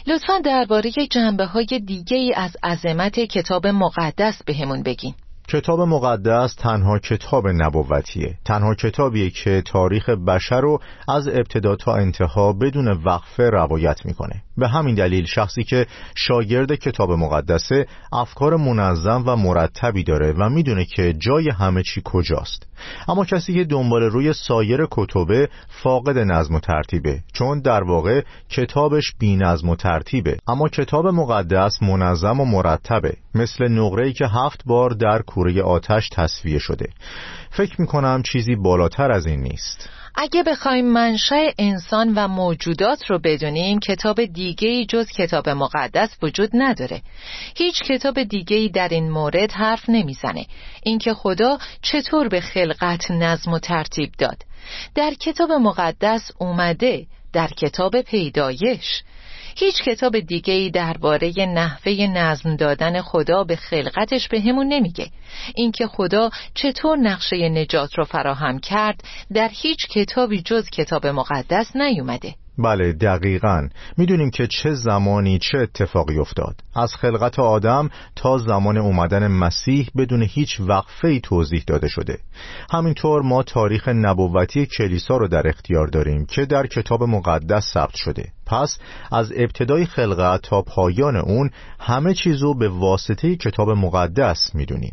لطفا 0.06 0.38
درباره 0.38 0.90
جنبه 1.10 1.44
های 1.44 1.82
دیگه 1.86 2.32
از 2.36 2.56
عظمت 2.62 3.20
کتاب 3.20 3.66
مقدس 3.66 4.42
بهمون 4.46 4.82
بگین. 4.82 5.14
کتاب 5.50 5.80
مقدس 5.80 6.54
تنها 6.54 6.98
کتاب 6.98 7.48
نبوتیه. 7.48 8.38
تنها 8.44 8.74
کتابیه 8.74 9.30
که 9.30 9.62
تاریخ 9.66 10.08
بشر 10.08 10.60
رو 10.60 10.80
از 11.08 11.28
ابتدا 11.28 11.76
تا 11.76 11.94
انتها 11.94 12.52
بدون 12.52 12.88
وقفه 12.88 13.50
روایت 13.50 14.06
می‌کنه. 14.06 14.42
به 14.56 14.68
همین 14.68 14.94
دلیل 14.94 15.26
شخصی 15.26 15.64
که 15.64 15.86
شاگرد 16.14 16.74
کتاب 16.74 17.10
مقدسه 17.10 17.86
افکار 18.12 18.56
منظم 18.56 19.24
و 19.26 19.36
مرتبی 19.36 20.04
داره 20.04 20.32
و 20.32 20.48
می‌دونه 20.48 20.84
که 20.84 21.12
جای 21.12 21.50
همه 21.50 21.82
چی 21.82 22.02
کجاست. 22.04 22.66
اما 23.08 23.24
کسی 23.24 23.54
که 23.54 23.64
دنبال 23.64 24.02
روی 24.02 24.32
سایر 24.32 24.86
کتبه 24.90 25.48
فاقد 25.82 26.18
نظم 26.18 26.54
و 26.54 26.60
ترتیبه 26.60 27.20
چون 27.32 27.60
در 27.60 27.84
واقع 27.84 28.22
کتابش 28.48 29.12
بی 29.18 29.36
نظم 29.36 29.68
و 29.68 29.76
ترتیبه. 29.76 30.36
اما 30.48 30.68
کتاب 30.68 31.06
مقدس 31.06 31.82
منظم 31.82 32.40
و 32.40 32.44
مرتبه. 32.44 33.16
مثل 33.34 33.68
نقره‌ای 33.68 34.12
که 34.12 34.26
هفت 34.26 34.62
بار 34.66 34.90
در 34.90 35.22
کوره 35.38 35.62
آتش 35.62 36.08
تصفیه 36.08 36.58
شده. 36.58 36.88
فکر 37.50 37.80
می‌کنم 37.80 38.22
چیزی 38.22 38.56
بالاتر 38.56 39.10
از 39.10 39.26
این 39.26 39.40
نیست. 39.40 39.88
اگه 40.14 40.42
بخوایم 40.42 40.84
منشأ 40.84 41.50
انسان 41.58 42.14
و 42.16 42.28
موجودات 42.28 43.10
رو 43.10 43.18
بدونیم 43.18 43.78
کتاب 43.78 44.24
دیگه 44.24 44.84
جز 44.84 45.06
کتاب 45.06 45.48
مقدس 45.48 46.16
وجود 46.22 46.50
نداره. 46.54 47.02
هیچ 47.56 47.82
کتاب 47.82 48.22
دیگه 48.22 48.70
در 48.74 48.88
این 48.88 49.10
مورد 49.10 49.52
حرف 49.52 49.84
نمی‌زنه. 49.88 50.46
اینکه 50.82 51.14
خدا 51.14 51.58
چطور 51.82 52.28
به 52.28 52.40
خلقت 52.40 53.10
نظم 53.10 53.52
و 53.52 53.58
ترتیب 53.58 54.10
داد. 54.18 54.42
در 54.94 55.14
کتاب 55.14 55.52
مقدس 55.52 56.30
اومده 56.38 57.06
در 57.32 57.48
کتاب 57.48 58.00
پیدایش. 58.00 59.02
هیچ 59.60 59.82
کتاب 59.82 60.18
دیگه 60.18 60.54
ای 60.54 60.70
درباره 60.70 61.32
نحوه 61.38 61.92
نظم 61.92 62.56
دادن 62.56 63.00
خدا 63.00 63.44
به 63.44 63.56
خلقتش 63.56 64.28
به 64.28 64.40
همون 64.40 64.66
نمیگه. 64.68 65.10
اینکه 65.54 65.86
خدا 65.86 66.30
چطور 66.54 66.98
نقشه 66.98 67.48
نجات 67.48 67.98
رو 67.98 68.04
فراهم 68.04 68.58
کرد 68.58 69.00
در 69.34 69.50
هیچ 69.52 69.88
کتابی 69.88 70.42
جز 70.42 70.70
کتاب 70.70 71.06
مقدس 71.06 71.76
نیومده. 71.76 72.34
بله 72.58 72.92
دقیقا. 72.92 73.68
می‌دونیم 73.96 74.30
که 74.30 74.46
چه 74.46 74.74
زمانی 74.74 75.38
چه 75.38 75.58
اتفاقی 75.58 76.18
افتاد. 76.18 76.54
از 76.74 76.94
خلقت 76.94 77.38
آدم 77.38 77.90
تا 78.16 78.38
زمان 78.38 78.76
اومدن 78.76 79.26
مسیح 79.26 79.88
بدون 79.96 80.22
هیچ 80.22 80.60
وقفه 80.60 81.20
توضیح 81.20 81.64
داده 81.66 81.88
شده. 81.88 82.18
همینطور 82.70 83.22
ما 83.22 83.42
تاریخ 83.42 83.88
نبوتی 83.88 84.66
کلیسا 84.66 85.16
رو 85.16 85.28
در 85.28 85.48
اختیار 85.48 85.86
داریم 85.86 86.26
که 86.26 86.46
در 86.46 86.66
کتاب 86.66 87.02
مقدس 87.02 87.64
ثبت 87.74 87.94
شده. 87.94 88.24
پس 88.46 88.78
از 89.12 89.32
ابتدای 89.36 89.86
خلقت 89.86 90.42
تا 90.42 90.62
پایان 90.62 91.16
اون 91.16 91.50
همه 91.80 92.14
چیزو 92.14 92.54
به 92.54 92.68
واسطه 92.68 93.36
کتاب 93.36 93.70
مقدس 93.70 94.54
می‌دونیم. 94.54 94.92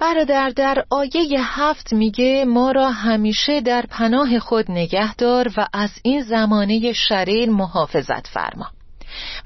برادر 0.00 0.50
در 0.50 0.84
آیه 0.90 1.40
هفت 1.40 1.92
میگه 1.92 2.44
ما 2.44 2.70
را 2.70 2.90
همیشه 2.90 3.60
در 3.60 3.84
پناه 3.90 4.38
خود 4.38 4.70
نگهدار 4.70 5.48
و 5.56 5.66
از 5.72 5.90
این 6.02 6.22
زمانه 6.22 6.92
شریر 6.92 7.50
محافظت 7.50 8.26
فرما 8.26 8.66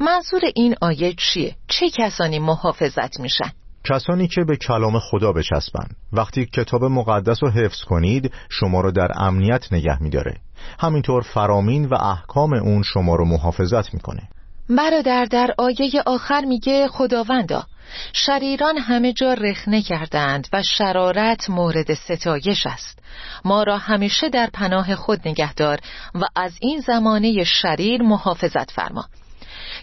منظور 0.00 0.40
این 0.54 0.74
آیه 0.80 1.14
چیه؟ 1.18 1.56
چه 1.68 1.90
کسانی 1.90 2.38
محافظت 2.38 3.20
میشن؟ 3.20 3.52
کسانی 3.84 4.28
که 4.28 4.44
به 4.44 4.56
کلام 4.56 4.98
خدا 4.98 5.32
بچسبن 5.32 5.88
وقتی 6.12 6.46
کتاب 6.46 6.84
مقدس 6.84 7.42
رو 7.42 7.50
حفظ 7.50 7.82
کنید 7.82 8.32
شما 8.48 8.80
رو 8.80 8.90
در 8.90 9.08
امنیت 9.16 9.72
نگه 9.72 10.02
میداره 10.02 10.36
همینطور 10.80 11.22
فرامین 11.22 11.84
و 11.84 11.94
احکام 11.94 12.52
اون 12.52 12.82
شما 12.82 13.14
رو 13.14 13.24
محافظت 13.24 13.94
می‌کنه 13.94 14.28
برادر 14.68 15.24
در 15.24 15.54
آیه 15.58 16.02
آخر 16.06 16.44
میگه 16.44 16.88
خداوندا 16.88 17.66
شریران 18.12 18.78
همه 18.78 19.12
جا 19.12 19.32
رخنه 19.32 19.82
کردند 19.82 20.48
و 20.52 20.62
شرارت 20.62 21.50
مورد 21.50 21.94
ستایش 21.94 22.66
است. 22.66 22.98
ما 23.44 23.62
را 23.62 23.78
همیشه 23.78 24.28
در 24.28 24.50
پناه 24.52 24.94
خود 24.94 25.28
نگهدار 25.28 25.78
و 26.14 26.20
از 26.36 26.52
این 26.60 26.80
زمانه 26.80 27.44
شریر 27.44 28.02
محافظت 28.02 28.70
فرما. 28.70 29.04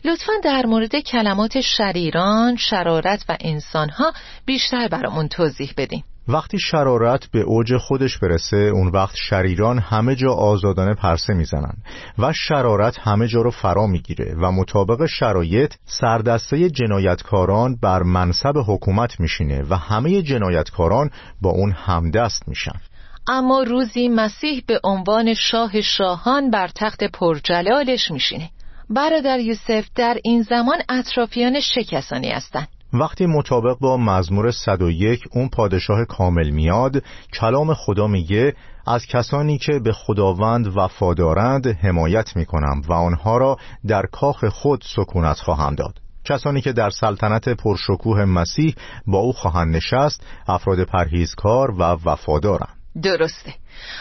لطفا 0.05 0.33
در 0.43 0.65
مورد 0.65 0.95
کلمات 0.95 1.61
شریران، 1.61 2.55
شرارت 2.55 3.25
و 3.29 3.37
انسانها 3.39 4.13
بیشتر 4.45 4.87
برامون 4.87 5.27
توضیح 5.27 5.73
بدین. 5.77 6.03
وقتی 6.27 6.59
شرارت 6.59 7.31
به 7.31 7.41
اوج 7.41 7.77
خودش 7.77 8.17
برسه 8.17 8.57
اون 8.57 8.87
وقت 8.87 9.15
شریران 9.15 9.79
همه 9.79 10.15
جا 10.15 10.33
آزادانه 10.33 10.93
پرسه 10.93 11.33
می‌زنن 11.33 11.73
و 12.19 12.33
شرارت 12.33 12.99
همه 12.99 13.27
جا 13.27 13.41
رو 13.41 13.51
فرا 13.51 13.87
می‌گیره 13.87 14.35
و 14.35 14.51
مطابق 14.51 15.05
شرایط 15.05 15.73
سردسته 15.85 16.69
جنایتکاران 16.69 17.75
بر 17.81 18.03
منصب 18.03 18.53
حکومت 18.67 19.19
میشینه 19.19 19.63
و 19.69 19.75
همه 19.75 20.21
جنایتکاران 20.21 21.09
با 21.41 21.49
اون 21.49 21.71
همدست 21.71 22.47
میشن. 22.47 22.79
اما 23.27 23.63
روزی 23.63 24.07
مسیح 24.07 24.63
به 24.67 24.79
عنوان 24.83 25.33
شاه 25.33 25.81
شاهان 25.81 26.49
بر 26.49 26.67
تخت 26.67 27.03
پرجلالش 27.03 28.11
میشینه. 28.11 28.49
برادر 28.89 29.39
یوسف 29.39 29.87
در 29.95 30.17
این 30.23 30.41
زمان 30.41 30.77
اطرافیان 30.89 31.59
کسانی 31.91 32.29
هستند. 32.29 32.67
وقتی 32.99 33.25
مطابق 33.25 33.77
با 33.79 33.97
مزمور 33.97 34.51
101 34.51 35.23
اون 35.31 35.49
پادشاه 35.49 36.05
کامل 36.05 36.49
میاد 36.49 37.03
کلام 37.33 37.73
خدا 37.73 38.07
میگه 38.07 38.53
از 38.87 39.05
کسانی 39.05 39.57
که 39.57 39.79
به 39.79 39.91
خداوند 39.91 40.77
وفادارند 40.77 41.67
حمایت 41.67 42.35
می‌کنم 42.35 42.81
و 42.87 42.93
آنها 42.93 43.37
را 43.37 43.57
در 43.87 44.03
کاخ 44.11 44.45
خود 44.45 44.83
سکونت 44.95 45.37
خواهم 45.39 45.75
داد. 45.75 45.99
کسانی 46.25 46.61
که 46.61 46.73
در 46.73 46.89
سلطنت 46.89 47.49
پرشکوه 47.49 48.25
مسیح 48.25 48.75
با 49.07 49.17
او 49.17 49.33
خواهند 49.33 49.75
نشست 49.75 50.27
افراد 50.47 50.83
پرهیزکار 50.83 51.71
و 51.71 51.83
وفادارند. 51.83 52.75
درسته. 53.03 53.53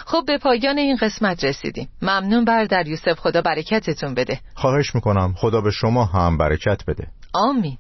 خب 0.07 0.23
به 0.27 0.39
پایان 0.39 0.79
این 0.79 0.97
قسمت 0.97 1.45
رسیدیم. 1.45 1.89
ممنون 2.03 2.45
بر 2.45 2.65
در 2.65 2.89
یوسف 2.89 3.19
خدا 3.19 3.43
برکتتون 3.43 4.15
بده. 4.15 4.41
خواهش 4.55 4.95
می‌کنم. 4.95 5.35
خدا 5.37 5.61
به 5.61 5.71
شما 5.71 6.05
هم 6.05 6.39
برکت 6.39 6.85
بده. 6.87 7.07
آمین. 7.35 7.79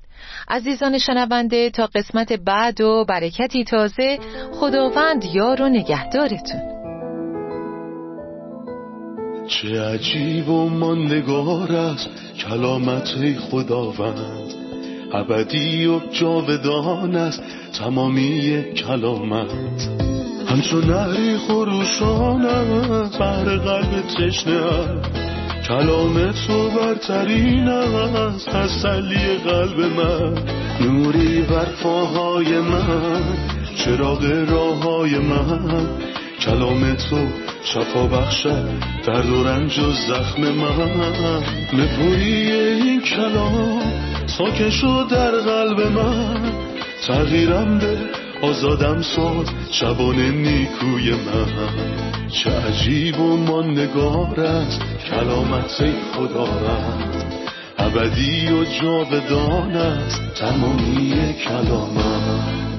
عزیزان 0.48 0.98
شنونده 0.98 1.70
تا 1.70 1.86
قسمت 1.86 2.32
بعد 2.32 2.80
و 2.80 3.04
برکتی 3.08 3.64
تازه 3.64 4.18
خداوند 4.52 5.24
یار 5.24 5.62
و 5.62 5.68
نگهدارتون. 5.68 6.74
چه 9.48 9.82
عجیب 9.82 10.48
و 10.48 10.68
ماندگار 10.68 11.72
است 11.72 12.08
کلامت 12.48 13.08
خداوند. 13.50 14.54
ابدی 15.12 15.86
و 15.86 16.00
جاودان 16.10 17.16
است 17.16 17.42
تمامی 17.78 18.62
کلامت. 18.74 19.50
همچون 20.48 20.84
نهری 20.84 21.38
خروشان 21.38 22.46
است 22.46 23.18
بر 23.18 23.44
قلب 23.44 24.02
تشنه 24.18 25.23
کلام 25.68 26.32
تو 26.32 26.70
برترین 26.70 27.68
است 27.68 28.48
تسلی 28.48 29.36
قلب 29.44 29.80
من. 29.80 30.34
نوری 30.80 31.42
بر 31.42 31.66
پاهای 31.82 32.60
من 32.60 33.22
چراغ 33.76 34.24
راه 34.48 34.82
های 34.82 35.18
من. 35.18 35.86
کلام 36.40 36.94
تو 36.94 37.28
شفا 37.64 38.06
بخشد 38.06 38.68
درد 39.06 39.28
و 39.30 39.44
رنج 39.44 39.78
و 39.78 39.92
زخم 39.92 40.42
من. 40.42 41.42
نپوری 41.72 42.52
این 42.52 43.00
کلام 43.00 43.82
ساکن 44.26 44.70
شد 44.70 45.06
در 45.10 45.30
قلب 45.30 45.80
من. 45.80 46.52
تغییرم 47.06 47.78
به 47.78 48.23
آزادم 48.44 49.02
ساد 49.02 49.50
شبان 49.70 50.16
نیکوی 50.20 51.10
من. 51.10 52.28
چه 52.28 52.50
عجیب 52.50 53.20
و 53.20 53.36
ماندگار 53.36 54.40
است 54.40 54.80
کلامت 55.10 55.84
خدا 56.12 56.44
رد 56.44 57.24
ابدی 57.78 58.48
و 58.48 58.64
جاودان 58.64 59.76
است 59.76 60.20
تمامی 60.34 61.34
کلامت. 61.44 62.73